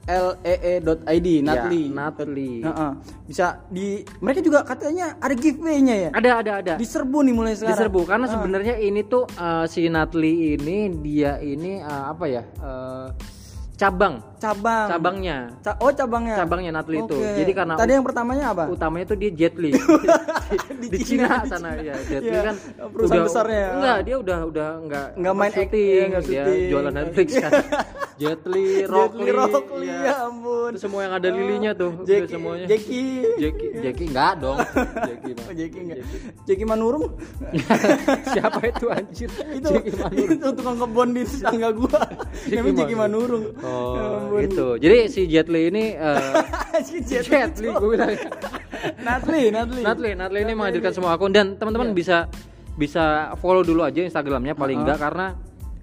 lee.id, 0.06 1.28
natli. 1.42 1.82
Ya, 1.82 1.92
Natli. 1.92 2.50
Heeh. 2.62 2.92
Bisa 3.26 3.46
di 3.66 3.86
mereka 4.22 4.40
juga 4.40 4.62
katanya 4.62 5.18
ada 5.18 5.34
giveaway-nya 5.34 5.96
ya. 5.98 6.10
Ada 6.14 6.30
ada 6.40 6.52
ada. 6.62 6.72
Diserbu 6.78 7.26
nih 7.26 7.34
mulai 7.34 7.54
sekarang. 7.54 7.74
Diserbu 7.74 8.00
karena 8.06 8.26
Ah. 8.26 8.32
sebenarnya 8.32 8.74
ini 8.78 9.02
tuh 9.02 9.26
eh, 9.26 9.64
si 9.66 9.90
Natli 9.90 10.54
ini 10.54 10.78
dia 11.02 11.38
ini 11.38 11.82
eh, 11.82 12.04
apa 12.06 12.24
ya? 12.24 12.42
eh, 12.46 13.08
cabang 13.76 14.35
cabang. 14.38 14.86
cabangnya 14.88 15.38
Ca- 15.58 15.78
oh, 15.78 15.90
cabangnya. 15.90 16.34
cabangnya 16.38 16.70
Natli 16.72 16.96
itu. 16.98 17.14
Oke. 17.14 17.32
Jadi 17.36 17.52
karena 17.52 17.74
Tadi 17.74 17.90
yang 17.90 18.04
pertamanya 18.04 18.44
apa? 18.48 18.64
utamanya 18.68 19.04
tuh 19.06 19.16
dia 19.16 19.30
Jet 19.30 19.54
Li 19.54 19.72
di, 20.80 20.86
di 20.88 20.98
Cina 21.00 21.42
sana 21.42 21.76
ya 21.76 21.94
Jet 22.02 22.20
Li 22.20 22.28
Iya, 22.28 22.40
kan 22.44 22.56
perusahaan 22.88 23.24
besarnya. 23.24 23.64
enggak 23.74 23.98
dia 24.02 24.16
udah 24.16 24.38
udah 24.44 24.68
enggak 24.78 25.06
Nggak 25.16 25.34
main 25.34 25.46
act- 25.46 25.58
syuting, 25.58 25.86
iya, 25.88 26.04
nggak 26.08 26.24
dia 26.24 26.42
jualan 26.66 26.92
Netflix 26.94 27.28
kan 27.36 27.52
Jet 28.20 28.42
Li 28.46 28.66
Rock 28.82 29.12
Jet 29.12 29.20
Li, 29.20 29.30
Rock 29.30 29.66
Lee, 29.74 29.84
iya. 29.84 29.98
ya 30.02 30.14
ampun. 30.24 30.70
Itu 30.72 30.80
semua 30.80 31.00
yang 31.02 31.14
ada 31.14 31.28
lilinya 31.28 31.70
tuh 31.72 31.92
udah 31.94 32.08
Jackie, 32.08 32.32
semuanya 32.32 32.64
Jackie. 32.66 33.12
Jackie 33.36 33.70
Jackie 33.78 34.06
enggak 34.08 34.32
dong 34.38 34.56
Jackie 34.56 35.32
mah. 35.32 35.44
Oh, 35.46 35.54
Jackie 35.54 35.80
enggak. 35.80 35.98
Jackie 36.42 36.66
Manurung. 36.66 37.04
siapa 38.26 38.60
itu 38.64 38.86
anjir 38.88 39.30
itu 39.52 39.68
Jackie 39.68 39.94
Manurung 39.94 40.30
itu 40.32 40.48
tukang 40.52 40.76
kebon 40.78 41.08
di 41.10 41.22
tetangga 41.22 41.68
gua. 41.72 42.00
Namanya 42.46 42.74
Jackie 42.74 42.98
Manurung. 42.98 43.44
Ya 43.52 43.62
oh 43.62 44.16
ampun. 44.16 44.35
Gitu 44.42 44.66
jadi 44.76 44.96
si 45.06 45.24
Jet 45.24 45.46
Li 45.46 45.68
ini 45.68 45.84
eh, 45.92 46.34
Si 46.88 47.00
Jet 47.00 47.24
Li. 47.24 47.32
Jet 47.32 47.54
Li 47.56 47.68
gue 47.70 47.88
bilang 47.88 48.10
Natli, 48.98 49.48
Natli. 49.48 49.80
Natli, 49.80 50.10
Natli 50.12 50.38
ini 50.40 50.52
menghadirkan 50.52 50.92
semua 50.92 51.12
akun 51.12 51.30
dan 51.30 51.54
teman-teman 51.54 51.90
bisa 51.90 52.28
bisa 52.74 53.04
follow 53.36 53.60
dulu 53.60 53.82
aja 53.82 54.00
Instagramnya 54.00 54.52
paling 54.52 54.78
enggak 54.78 55.00
karena 55.00 55.32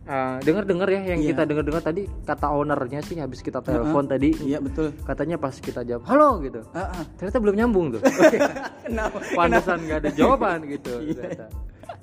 uh, 0.06 0.38
dengar-dengar 0.40 0.86
ya 0.88 1.02
yang 1.08 1.20
Iya. 1.20 1.34
kita 1.34 1.42
dengar-dengar 1.44 1.82
tadi 1.82 2.06
kata 2.22 2.48
ownernya 2.48 3.02
sih 3.02 3.18
habis 3.18 3.40
kita 3.40 3.60
telepon 3.60 4.06
tadi 4.06 4.30
Iya 4.38 4.62
betul. 4.62 4.94
katanya 5.02 5.36
pas 5.36 5.52
kita 5.54 5.82
jawab 5.82 6.06
halo 6.06 6.38
gitu 6.40 6.62
Heeh. 6.70 7.04
ternyata 7.18 7.38
belum 7.40 7.56
nyambung 7.56 7.86
tuh 7.92 8.02
Kenapa? 8.86 9.18
pantesan 9.34 9.78
nggak 9.82 9.98
ada 10.00 10.10
jawaban 10.12 10.60
gitu 10.68 10.94
Iya. 11.02 11.14
ternyata. 11.18 11.46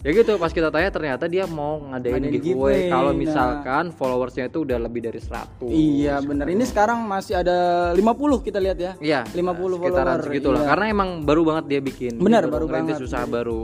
Ya 0.01 0.11
gitu 0.11 0.33
pas 0.35 0.49
kita 0.49 0.69
tanya 0.69 0.89
ternyata 0.89 1.25
dia 1.25 1.45
mau 1.45 1.77
ngadain 1.83 2.17
Ngadain 2.17 2.33
giveaway 2.33 2.41
giveaway, 2.41 2.81
kalau 2.89 3.11
nah. 3.11 3.19
misalkan 3.19 3.85
followersnya 3.91 4.45
itu 4.47 4.65
udah 4.65 4.79
lebih 4.79 5.01
dari 5.03 5.19
100 5.19 5.61
Iya 5.63 6.15
benar. 6.21 6.45
Ini 6.47 6.65
sekarang 6.65 7.05
masih 7.05 7.35
ada 7.37 7.57
50 7.93 8.01
kita 8.41 8.59
lihat 8.59 8.79
ya. 8.79 8.93
Iya, 8.97 9.21
50 9.29 9.37
sekitaran 9.77 9.85
follower, 10.17 10.25
segitu 10.25 10.49
lah. 10.51 10.59
iya. 10.59 10.69
Karena 10.69 10.85
emang 10.89 11.09
baru 11.21 11.43
banget 11.45 11.65
dia 11.69 11.81
bikin. 11.81 12.17
Benar, 12.17 12.49
baru 12.49 12.65
ngerintis 12.65 12.97
banget. 12.97 13.09
usaha 13.09 13.25
baru. 13.27 13.61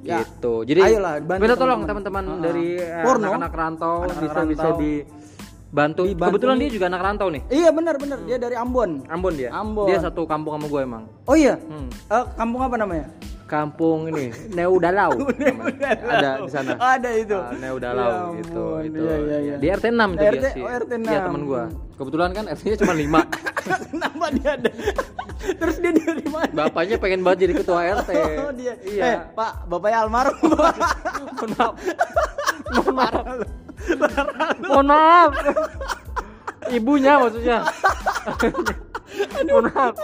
Ya. 0.00 0.24
Gitu. 0.24 0.54
Jadi 0.64 0.80
Ayolah, 0.82 1.14
bantu 1.20 1.40
minta 1.40 1.54
tolong 1.54 1.80
teman-teman. 1.84 2.24
teman-teman 2.24 2.24
Ah, 2.24 2.34
ah. 2.34 2.42
dari 2.42 2.66
eh, 2.74 3.04
Porno. 3.04 3.24
anak-anak 3.28 3.52
rantau 3.52 3.96
Anak-anak 4.00 4.16
bisa 4.18 4.40
bisa 4.42 4.64
rantau. 4.64 4.78
dibantu. 4.80 6.02
Dibantu 6.02 6.26
Kebetulan 6.26 6.54
nih. 6.56 6.62
dia 6.62 6.70
juga 6.72 6.86
anak 6.88 7.02
rantau 7.04 7.28
nih. 7.28 7.42
Iya 7.48 7.68
benar 7.70 7.94
benar. 7.94 8.18
Dia 8.24 8.38
dari 8.38 8.56
Ambon. 8.56 8.90
Ambon 9.06 9.32
dia. 9.36 9.50
Ambon. 9.52 9.86
Dia 9.86 9.98
satu 10.00 10.24
kampung 10.24 10.56
sama 10.56 10.66
gue 10.66 10.80
emang. 10.82 11.04
Oh 11.24 11.36
iya. 11.36 11.54
Hmm. 11.60 11.86
Eh, 11.86 12.24
kampung 12.34 12.58
apa 12.60 12.74
namanya? 12.74 13.06
Kampung 13.50 14.06
ini 14.06 14.30
Neudalau. 14.48 15.10
Ada 16.14 16.46
di 16.46 16.50
sana. 16.50 16.78
Oh, 16.78 16.86
ada 16.88 17.10
itu. 17.12 17.34
Ah, 17.34 17.50
Neudalau 17.52 18.06
Ya 18.30 18.38
gitu. 18.38 18.62
ampun, 18.62 18.82
itu. 18.86 18.98
iya, 19.02 19.16
iya, 19.18 19.38
iya. 19.42 19.54
Di 19.58 19.66
RT 19.68 19.84
6 19.90 19.98
tuh 20.14 20.22
RT 20.24 20.38
dia 20.38 20.50
sih. 20.54 20.62
oh, 20.62 20.70
RT 20.70 20.92
Iya 20.94 21.18
6. 21.18 21.26
teman 21.26 21.42
gua. 21.44 21.62
Kebetulan 21.98 22.30
kan 22.30 22.44
RT-nya 22.48 22.76
cuma 22.78 22.94
5. 22.94 23.10
Kenapa 23.90 24.24
dia 24.30 24.50
ada? 24.54 24.70
Terus 25.40 25.76
dia 25.76 25.92
dari 25.92 26.26
mana? 26.26 26.52
Bapaknya 26.54 26.96
pengen 26.96 27.20
banget 27.20 27.38
jadi 27.42 27.54
ketua 27.58 27.80
RT. 27.98 28.10
Oh 28.40 28.52
dia. 28.54 28.74
Iya. 28.80 29.02
Eh, 29.04 29.16
Pak, 29.34 29.52
bapaknya 29.66 29.98
almarhum. 30.00 30.38
Mohon 30.46 31.50
maaf. 31.50 31.74
Mohon 32.70 32.94
maaf. 32.94 33.24
Mohon 34.62 34.86
maaf. 34.86 35.30
Ibunya 36.70 37.12
maksudnya. 37.18 37.58
Mohon 39.48 39.64
maaf. 39.72 39.94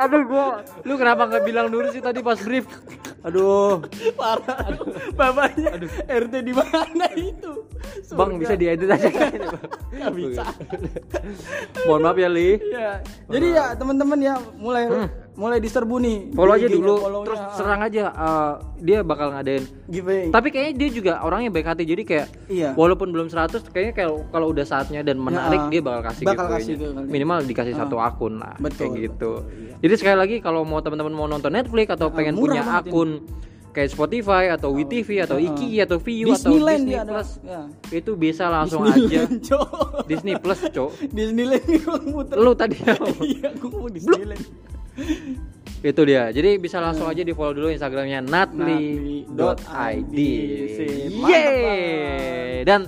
Aduh 0.00 0.22
gua 0.28 0.46
lu 0.84 0.94
kenapa 0.96 1.28
nggak 1.28 1.44
bilang 1.44 1.66
dulu 1.68 1.86
sih 1.92 2.02
tadi 2.02 2.20
pas 2.20 2.38
brief? 2.40 2.66
Aduh, 3.20 3.84
Parah. 4.16 4.80
Bapaknya 5.12 5.76
RT 6.08 6.34
di 6.40 6.56
mana 6.56 7.06
itu? 7.12 7.68
Bang 8.16 8.40
bisa 8.40 8.56
diedit 8.56 8.88
aja. 8.88 9.12
Nggak 9.92 10.12
bisa. 10.16 10.44
Mohon 11.84 12.00
maaf 12.00 12.16
ya 12.16 12.28
Li. 12.32 12.56
Iya. 12.56 12.92
Jadi 13.28 13.46
ya 13.52 13.64
teman-teman 13.76 14.18
ya 14.24 14.34
mulai 14.56 14.88
mulai 15.40 15.56
diserbu 15.56 15.96
nih. 15.96 16.18
Follow 16.30 16.52
aja 16.52 16.66
dulu, 16.66 16.94
terus 17.24 17.40
ah, 17.40 17.48
serang 17.50 17.80
aja. 17.80 18.04
eh, 18.06 18.52
dia 18.78 19.00
bakal 19.00 19.32
ngadain. 19.32 19.64
giveaway. 19.86 20.28
Tapi 20.28 20.48
kayaknya 20.48 20.72
dia 20.76 20.88
juga 20.92 21.12
orangnya 21.20 21.48
baik 21.48 21.66
hati, 21.66 21.82
jadi 21.82 22.02
kayak 22.02 22.26
Iya. 22.46 22.70
walaupun 22.74 23.08
belum 23.08 23.26
100, 23.26 23.64
kayaknya 23.66 23.94
kalau 23.96 24.28
kalau 24.28 24.46
udah 24.48 24.62
saatnya 24.62 25.00
dan 25.00 25.16
menarik 25.16 25.40
Ya, 25.62 25.70
dia 25.70 25.82
bakal 25.82 26.02
kasih 26.06 26.24
bakal 26.26 26.46
kasih. 26.52 26.74
Minimal 27.02 27.42
dikasih 27.42 27.72
satu 27.72 27.96
akun 27.96 28.36
lah, 28.36 28.54
Betul, 28.54 28.92
kayak 28.92 29.08
gitu. 29.08 29.30
betul, 29.40 29.56
iya. 29.58 29.74
Jadi 29.80 29.94
sekali 29.96 30.16
lagi 30.18 30.36
kalau 30.38 30.60
mau 30.62 30.78
teman-teman 30.78 31.10
mau 31.10 31.24
nonton 31.24 31.48
Netflix 31.50 31.88
atau 31.90 32.12
pengen 32.12 32.36
punya 32.36 32.60
ini. 32.60 32.76
akun 32.78 33.10
kayak 33.70 33.86
Spotify 33.88 34.50
atau 34.50 34.74
WeTV 34.74 35.22
atau 35.22 35.38
Iki 35.38 35.78
atau 35.80 35.96
Viu 35.96 36.26
atau 36.28 36.50
Disney 36.52 36.90
dia. 36.90 37.06
Plus, 37.06 37.30
Ya. 37.40 37.60
itu 37.88 38.10
bisa 38.14 38.44
langsung 38.46 38.82
aja 38.82 38.98
Disneyland, 38.98 39.38
Cok. 39.48 39.70
Disney 40.04 40.34
Plus, 40.36 40.60
cok. 40.68 40.90
Disneyland 41.08 41.64
muter. 42.10 42.34
Lu 42.34 42.50
tadi 42.52 42.74
Iya, 43.22 43.54
gua 43.56 43.70
mau 43.72 43.86
Disneyland. 43.88 44.42
itu 45.90 46.00
dia. 46.04 46.28
Jadi 46.28 46.60
bisa 46.60 46.76
langsung 46.78 47.08
aja 47.08 47.24
di 47.24 47.32
follow 47.32 47.56
dulu 47.56 47.68
Instagramnya 47.72 48.20
natli.id. 48.24 49.26
Yeay. 51.24 52.62
Dan 52.68 52.84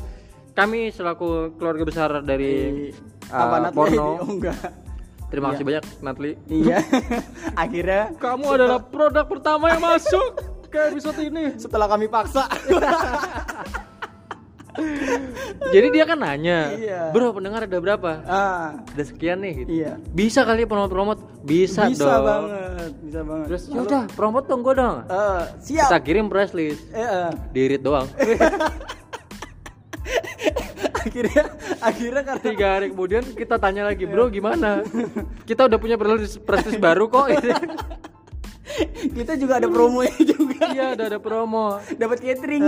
kami 0.53 0.93
selaku 0.93 1.57
keluarga 1.57 1.85
besar 1.89 2.11
dari 2.21 2.89
uh, 3.33 3.37
Apa 3.37 3.57
Natli? 3.69 3.77
porno, 3.77 4.09
Oh 4.23 4.29
enggak. 4.29 4.61
terima 5.33 5.57
kasih 5.57 5.65
banyak 5.65 5.85
Natli. 6.05 6.37
Iya. 6.53 6.85
Akhirnya 7.63 8.13
Kamu 8.21 8.45
adalah 8.53 8.85
produk 8.85 9.25
pertama 9.25 9.73
yang 9.73 9.81
masuk 9.81 10.45
ke 10.69 10.93
episode 10.93 11.21
ini. 11.25 11.57
setelah 11.57 11.89
kami 11.89 12.09
paksa 12.09 12.49
Jadi 15.69 15.87
dia 15.91 16.05
kan 16.05 16.17
nanya, 16.17 16.73
Iya. 16.73 17.01
bro 17.11 17.31
pendengar 17.31 17.63
ada 17.63 17.77
berapa? 17.77 18.11
ah 18.23 18.81
Ada 18.89 19.05
sekian 19.05 19.41
nih. 19.41 19.55
Gitu. 19.59 19.71
iya 19.75 19.93
Bisa 20.07 20.43
kali 20.43 20.65
promote-promote? 20.65 21.21
Bisa, 21.43 21.87
bisa 21.87 22.09
dong. 22.09 22.25
banget 22.25 22.93
bisa 23.03 23.21
banget 23.23 23.47
Terus 23.47 23.63
ya 23.67 23.81
udah 23.81 24.03
promote 24.11 24.47
dong 24.47 24.61
gue 24.61 24.75
dong. 24.75 24.97
Eh, 25.03 25.43
siap 25.61 25.87
Kita 25.87 25.99
kirim 26.01 26.27
press 26.27 26.53
list, 26.53 26.81
Eh, 26.91 27.01
eh. 27.01 27.31
dirit 27.51 27.81
doang. 27.81 28.09
akhirnya 30.95 31.45
akhirnya 31.79 32.23
karena 32.23 32.43
Tiga 32.43 32.67
hari 32.73 32.87
kemudian 32.89 33.25
kita 33.29 33.59
tanya 33.59 33.83
lagi, 33.85 34.05
bro 34.05 34.29
gimana? 34.29 34.87
Kita 35.43 35.67
udah 35.67 35.77
punya 35.77 35.97
press 35.97 36.15
list, 36.17 36.37
press 36.41 36.65
list 36.65 36.79
baru 36.79 37.07
kok. 37.07 37.27
kita 39.13 39.33
juga 39.37 39.59
ada 39.59 39.69
promonya 39.69 40.15
juga 40.33 40.51
Iya, 40.73 40.97
udah 40.97 41.07
ada 41.07 41.21
promo. 41.21 41.77
dapat 41.95 42.19
catering 42.23 42.65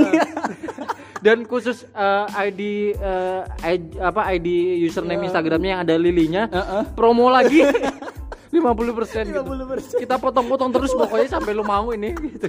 Dan 1.18 1.48
khusus 1.48 1.88
eh, 1.88 2.26
ID, 2.44 2.60
eh, 2.92 3.40
ID 3.64 3.96
apa 3.96 4.28
ID 4.30 4.48
username 4.82 5.24
Instagramnya 5.24 5.70
yang 5.72 5.82
ada 5.82 5.94
lilinya, 5.96 6.42
Heeh. 6.46 6.82
promo 6.92 7.32
lagi 7.32 7.64
50% 8.52 9.32
gitu. 9.32 9.40
50%. 9.40 9.98
Kita 9.98 10.14
potong-potong 10.14 10.70
terus 10.70 10.92
pokoknya 10.92 11.26
sampai 11.32 11.52
lu 11.52 11.64
mau 11.64 11.90
ini 11.90 12.12
gitu. 12.12 12.48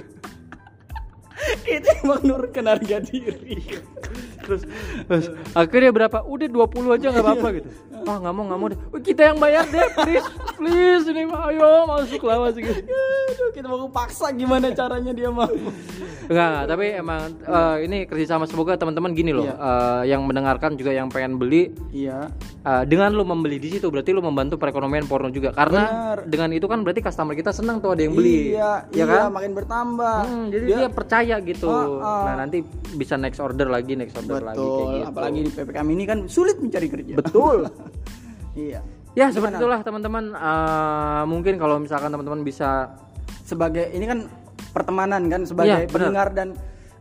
itu 1.64 1.88
emang 2.00 2.20
menurunkan 2.24 2.64
harga 2.66 2.96
diri 3.02 3.60
Terus, 4.46 4.62
terus 5.04 5.26
akhirnya 5.52 5.90
berapa? 5.90 6.22
Udah 6.22 6.46
20 6.46 6.62
aja 6.92 7.06
nggak 7.10 7.24
apa-apa 7.24 7.48
gitu. 7.52 7.68
Ah 8.00 8.16
nggak 8.16 8.32
mau 8.32 8.44
nggak 8.44 8.58
mau 8.58 8.68
deh. 8.68 8.78
Kita 9.02 9.22
yang 9.24 9.36
bayar 9.36 9.66
deh, 9.66 9.82
please, 9.98 10.28
please 10.54 11.04
ini 11.06 11.26
mah 11.26 11.50
ayo 11.50 11.66
masuk 11.84 12.22
lah 12.22 12.38
masuk. 12.40 12.62
gitu. 12.62 12.80
Aduh, 13.26 13.50
kita 13.50 13.66
mau 13.66 13.88
paksa 13.88 14.30
gimana 14.30 14.70
caranya 14.70 15.10
dia 15.10 15.26
mau 15.28 15.50
Enggak, 16.26 16.46
enggak, 16.46 16.62
tapi 16.66 16.86
emang 16.92 17.20
eh, 17.36 17.76
ini 17.82 17.98
kerjasama 18.04 18.44
semoga 18.44 18.74
teman-teman 18.74 19.10
gini 19.10 19.30
loh, 19.30 19.44
Iya. 19.44 19.54
eh, 19.56 20.02
yang 20.08 20.22
mendengarkan 20.22 20.74
juga 20.74 20.90
yang 20.90 21.06
pengen 21.06 21.36
beli 21.36 21.70
iya 21.88 22.26
eh, 22.60 22.82
dengan 22.84 23.10
lu 23.10 23.22
membeli 23.22 23.56
di 23.56 23.70
situ 23.72 23.86
berarti 23.86 24.10
lu 24.10 24.20
membantu 24.20 24.54
perekonomian 24.56 25.04
porno 25.04 25.28
juga 25.28 25.50
karena 25.50 25.82
Benar. 25.84 26.18
dengan 26.26 26.50
itu 26.52 26.66
kan 26.66 26.82
berarti 26.82 27.00
customer 27.00 27.32
kita 27.32 27.50
senang 27.50 27.78
tuh 27.78 27.92
ada 27.92 28.02
yang 28.02 28.12
beli, 28.12 28.52
iya 28.52 28.86
ya 28.90 28.96
iya 28.96 29.04
kan? 29.06 29.30
makin 29.32 29.52
bertambah 29.52 30.18
Hmm, 30.18 30.46
jadi 30.48 30.64
dia, 30.66 30.88
percaya 30.88 31.36
gitu. 31.40 31.66
Oh, 31.66 31.98
oh. 31.98 32.24
Nah 32.24 32.34
nanti 32.36 32.62
bisa 32.92 33.14
next 33.14 33.38
order 33.38 33.66
lagi, 33.66 33.94
next 33.94 34.14
order 34.16 34.35
lagi 34.42 34.58
kayak 34.58 34.72
betul 34.72 34.92
gitu. 34.92 35.08
apalagi 35.08 35.38
di 35.44 35.50
ppkm 35.52 35.88
ini 35.92 36.04
kan 36.04 36.18
sulit 36.28 36.56
mencari 36.60 36.88
kerja 36.90 37.14
Betul. 37.16 37.56
iya 38.68 38.80
Ya 39.16 39.32
seperti 39.32 39.56
itulah 39.56 39.80
teman-teman. 39.80 40.36
Eh, 40.36 41.22
mungkin 41.24 41.56
kalau 41.56 41.80
misalkan 41.80 42.12
teman-teman 42.12 42.44
bisa 42.44 42.92
sebagai 43.48 43.88
ini 43.96 44.04
kan 44.04 44.28
pertemanan 44.76 45.24
kan 45.32 45.40
sebagai 45.48 45.88
benar. 45.88 45.92
pendengar 45.92 46.28
dan 46.36 46.48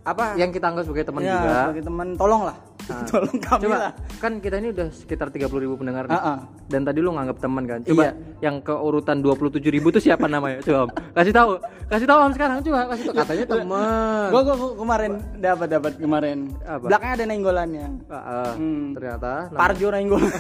apa 0.08 0.40
yang 0.40 0.56
kita 0.56 0.72
anggap 0.72 0.88
sebagai 0.88 1.12
teman 1.12 1.28
ya, 1.28 1.36
juga. 1.36 1.52
sebagai 1.68 1.84
teman 1.92 2.08
tolong 2.16 2.42
lah 2.86 3.02
tolong 3.10 3.38
kami 3.38 3.62
Coba 3.62 3.78
lah 3.80 3.92
kan 4.16 4.38
kita 4.38 4.56
ini 4.58 4.70
udah 4.70 4.88
sekitar 4.90 5.28
30.000 5.28 5.50
ribu 5.56 5.76
pendengar 5.76 6.06
nih. 6.06 6.14
Ah, 6.14 6.26
ah. 6.26 6.40
Dan 6.66 6.82
tadi 6.82 6.98
lu 6.98 7.10
nganggap 7.10 7.38
teman 7.38 7.64
kan. 7.64 7.80
Coba 7.82 8.04
Iya. 8.04 8.12
yang 8.42 8.60
ke 8.60 8.72
urutan 8.72 9.20
27.000 9.20 9.70
ribu 9.72 9.88
tuh 9.90 10.00
siapa 10.00 10.26
namanya? 10.26 10.62
Coba 10.62 10.78
Om. 10.82 10.90
Kasih 11.12 11.32
tahu. 11.32 11.52
Kasih 11.86 12.06
tahu 12.06 12.20
Om 12.20 12.32
sekarang 12.32 12.58
coba 12.62 12.80
kasih 12.88 13.04
tahu 13.06 13.16
katanya 13.16 13.46
teman. 13.48 14.28
gua, 14.28 14.42
gua, 14.42 14.56
gua 14.56 14.70
kemarin 14.76 15.12
dapat 15.36 15.68
dapat 15.70 15.92
kemarin 15.96 16.38
Apa? 16.62 16.86
belakangnya 16.86 17.16
ada 17.16 17.26
nenggolannya 17.26 17.86
Ah, 18.06 18.18
ah. 18.18 18.52
Hmm. 18.56 18.94
Ternyata 18.94 19.32
nama- 19.48 19.60
Parjo 19.60 19.88
nenggolan 19.88 20.32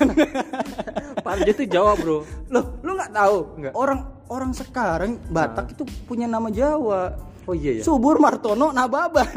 Parjo 1.26 1.50
itu 1.50 1.64
Jawa, 1.66 1.94
Bro. 1.96 2.18
loh 2.48 2.66
lu 2.80 2.92
nggak 2.94 3.12
tahu 3.12 3.38
orang 3.74 4.00
orang 4.28 4.52
sekarang 4.52 5.18
Batak 5.28 5.72
itu 5.72 5.84
punya 6.04 6.26
nama 6.26 6.50
Jawa 6.50 7.14
Oh 7.46 7.54
iya 7.54 7.78
ya. 7.78 7.82
Subur 7.82 8.18
Martono 8.18 8.70
Nababan 8.70 9.30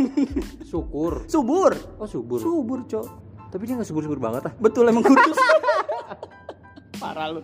Syukur. 0.62 1.24
subur 1.26 1.72
Oh, 1.96 2.04
subur. 2.04 2.40
subur 2.40 2.78
cok 2.82 3.06
Tapi 3.48 3.62
dia 3.64 3.74
nggak 3.74 3.84
subur-subur 3.84 4.16
banget 4.16 4.48
ah. 4.48 4.52
betul 4.56 4.84
emang 4.84 5.00
kudus 5.02 5.36
parah 6.98 7.30
lu 7.30 7.40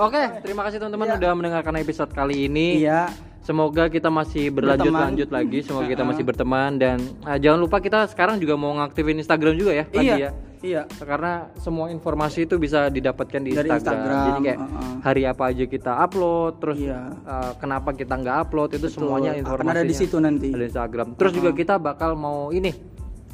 Oke, 0.00 0.22
terima 0.40 0.62
kasih 0.62 0.78
teman-teman 0.78 1.18
udah 1.18 1.32
mendengarkan 1.34 1.74
episode 1.76 2.10
kali 2.10 2.46
ini. 2.46 2.78
iya 2.78 3.10
Semoga 3.40 3.88
kita 3.88 4.06
masih 4.06 4.52
berlanjut-lanjut 4.52 5.26
lagi, 5.26 5.64
semoga 5.64 5.88
kita 5.88 6.04
masih 6.12 6.22
berteman 6.22 6.76
dan 6.76 7.00
ah, 7.24 7.34
jangan 7.34 7.58
lupa 7.58 7.80
kita 7.80 8.04
sekarang 8.06 8.36
juga 8.36 8.54
mau 8.54 8.76
ngaktifin 8.76 9.16
Instagram 9.16 9.56
juga 9.56 9.72
ya 9.74 9.84
tadi 9.86 10.06
iya 10.06 10.16
ya. 10.18 10.30
Iya 10.60 10.82
Karena 10.86 11.48
semua 11.56 11.88
informasi 11.88 12.44
itu 12.44 12.56
bisa 12.56 12.86
didapatkan 12.86 13.40
di 13.40 13.52
Dari 13.52 13.66
Instagram. 13.66 13.80
Instagram, 13.96 14.24
Jadi 14.26 14.40
kayak 14.42 14.58
uh-uh. 14.58 14.94
hari 15.00 15.22
apa 15.24 15.42
aja 15.46 15.64
kita 15.64 15.92
upload, 15.98 16.52
terus 16.58 16.76
Iya. 16.78 17.00
ah, 17.22 17.52
kenapa 17.56 17.90
kita 17.92 18.14
nggak 18.14 18.36
upload 18.44 18.70
itu 18.74 18.86
semuanya 18.88 19.30
Akan 19.32 19.42
informasinya 19.42 19.74
ada 19.74 19.84
di 19.84 19.94
situ 19.94 20.16
nanti. 20.18 20.48
di 20.48 20.60
Instagram. 20.60 21.16
Terus 21.16 21.32
juga 21.32 21.50
kita 21.50 21.74
bakal 21.76 22.14
mau 22.14 22.48
ini 22.50 22.72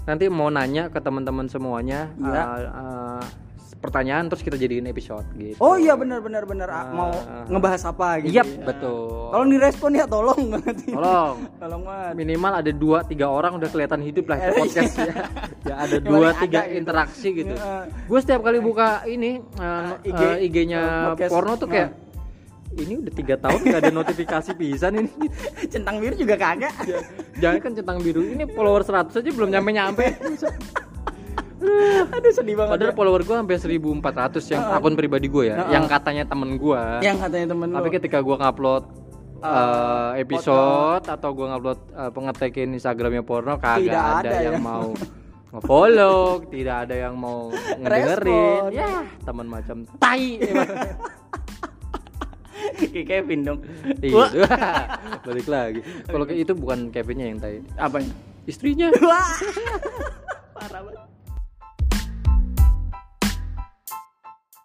nanti 0.02 0.30
mau 0.30 0.46
nanya 0.48 0.86
ke 0.86 0.98
teman-teman 0.98 1.46
semuanya 1.46 2.14
Iya. 2.14 2.40
ah, 2.40 2.58
ah, 2.70 3.22
pertanyaan 3.74 4.26
terus 4.26 4.40
kita 4.40 4.54
jadiin 4.54 4.86
episode 4.86 5.26
gitu. 5.34 5.58
oh 5.58 5.74
iya 5.74 5.92
benar 5.92 6.20
benar 6.20 6.42
benar 6.42 6.68
Ah, 6.68 6.86
mau 6.88 7.10
ngebahas 7.46 7.82
apa 7.86 8.20
gitu 8.20 8.34
Yap, 8.34 8.46
ya. 8.46 8.62
betul. 8.64 9.30
tolong 9.30 9.48
direspon 9.48 9.90
ya 9.92 10.04
tolong 10.04 10.40
banget 10.48 10.76
Tolong. 10.96 11.36
tolong 11.56 11.82
banget 11.82 12.12
minimal 12.14 12.52
ada 12.54 12.70
dua 12.70 12.98
tiga 13.02 13.26
orang 13.26 13.56
udah 13.56 13.66
kelihatan 13.66 14.00
hidup 14.00 14.26
lah 14.26 14.36
di 14.36 14.44
Eh, 14.46 14.54
podcast 14.56 14.94
ya. 14.96 15.14
ya 15.68 15.74
ada 15.80 15.96
dua 15.98 16.28
tiga 16.36 16.58
ada 16.60 16.68
gitu. 16.68 16.78
interaksi 16.78 17.28
gitu. 17.32 17.52
Iya. 17.52 17.74
Gue 18.04 18.18
setiap 18.20 18.40
kali 18.42 18.58
buka 18.58 19.02
ini 19.04 19.42
uh, 19.56 19.98
IG, 20.00 20.20
uh, 20.20 20.36
IG-nya 20.38 20.80
uh, 21.12 21.26
porno 21.26 21.56
tuh 21.56 21.66
kayak 21.66 21.90
ini 22.76 22.98
udah 22.98 23.12
tiga 23.14 23.34
tahun 23.38 23.60
nggak 23.62 23.80
ada 23.80 23.92
notifikasi 23.92 24.50
pisan 24.52 24.92
ini. 24.98 25.10
centang 25.72 25.96
biru 25.96 26.12
juga 26.14 26.36
kagak 26.36 26.74
Jangan 27.36 27.58
kan 27.58 27.72
centang 27.72 27.98
biru 27.98 28.20
ini 28.22 28.44
follower 28.46 28.82
100 28.82 29.10
aja 29.12 29.30
belum 29.30 29.48
nyampe 29.48 29.70
nyampe. 29.72 30.04
aduh 32.14 32.32
sedih 32.32 32.54
banget 32.58 32.72
Padahal 32.76 32.92
follower 32.92 33.22
gue 33.24 33.36
sampai 33.36 33.56
1400 33.56 34.52
yang 34.52 34.62
akun 34.76 34.94
pribadi 34.94 35.26
gue 35.26 35.44
ya, 35.48 35.64
yang 35.72 35.88
katanya 35.88 36.28
temen 36.28 36.60
gue. 36.60 36.82
yang 37.00 37.16
katanya 37.16 37.56
temen 37.56 37.68
Tapi 37.72 37.88
lu 37.88 37.94
ketika 37.96 38.18
gua 38.20 38.36
ngupload 38.44 38.84
uh, 39.40 40.12
episode 40.16 41.04
atau 41.04 41.28
gua 41.32 41.56
ngupload 41.56 41.80
uh, 41.92 42.10
pengetekin 42.12 42.76
Instagramnya 42.76 43.24
porno 43.24 43.56
kagak 43.56 43.88
Tidak 43.88 44.04
ada, 44.20 44.28
ada 44.28 44.36
yang 44.44 44.60
ya. 44.60 44.62
mau 44.62 44.92
nge-follow, 45.56 46.44
tidak 46.52 46.76
ada 46.84 46.94
yang 47.08 47.14
mau 47.16 47.48
ngedengerin. 47.80 48.60
Respon. 48.68 48.76
Ya, 48.76 49.06
teman 49.24 49.46
macam 49.48 49.76
tai. 49.96 50.36
kayak 52.76 53.06
Kevin 53.08 53.40
dong 53.46 53.60
Iya. 54.04 54.44
Balik 55.24 55.48
lagi. 55.48 55.80
Kalau 56.04 56.24
kayak 56.28 56.40
itu 56.44 56.52
bukan 56.52 56.92
Kevinnya 56.92 57.26
yang 57.32 57.38
tai, 57.40 57.64
apanya 57.80 58.12
istrinya. 58.44 58.92
Wah. 59.00 59.32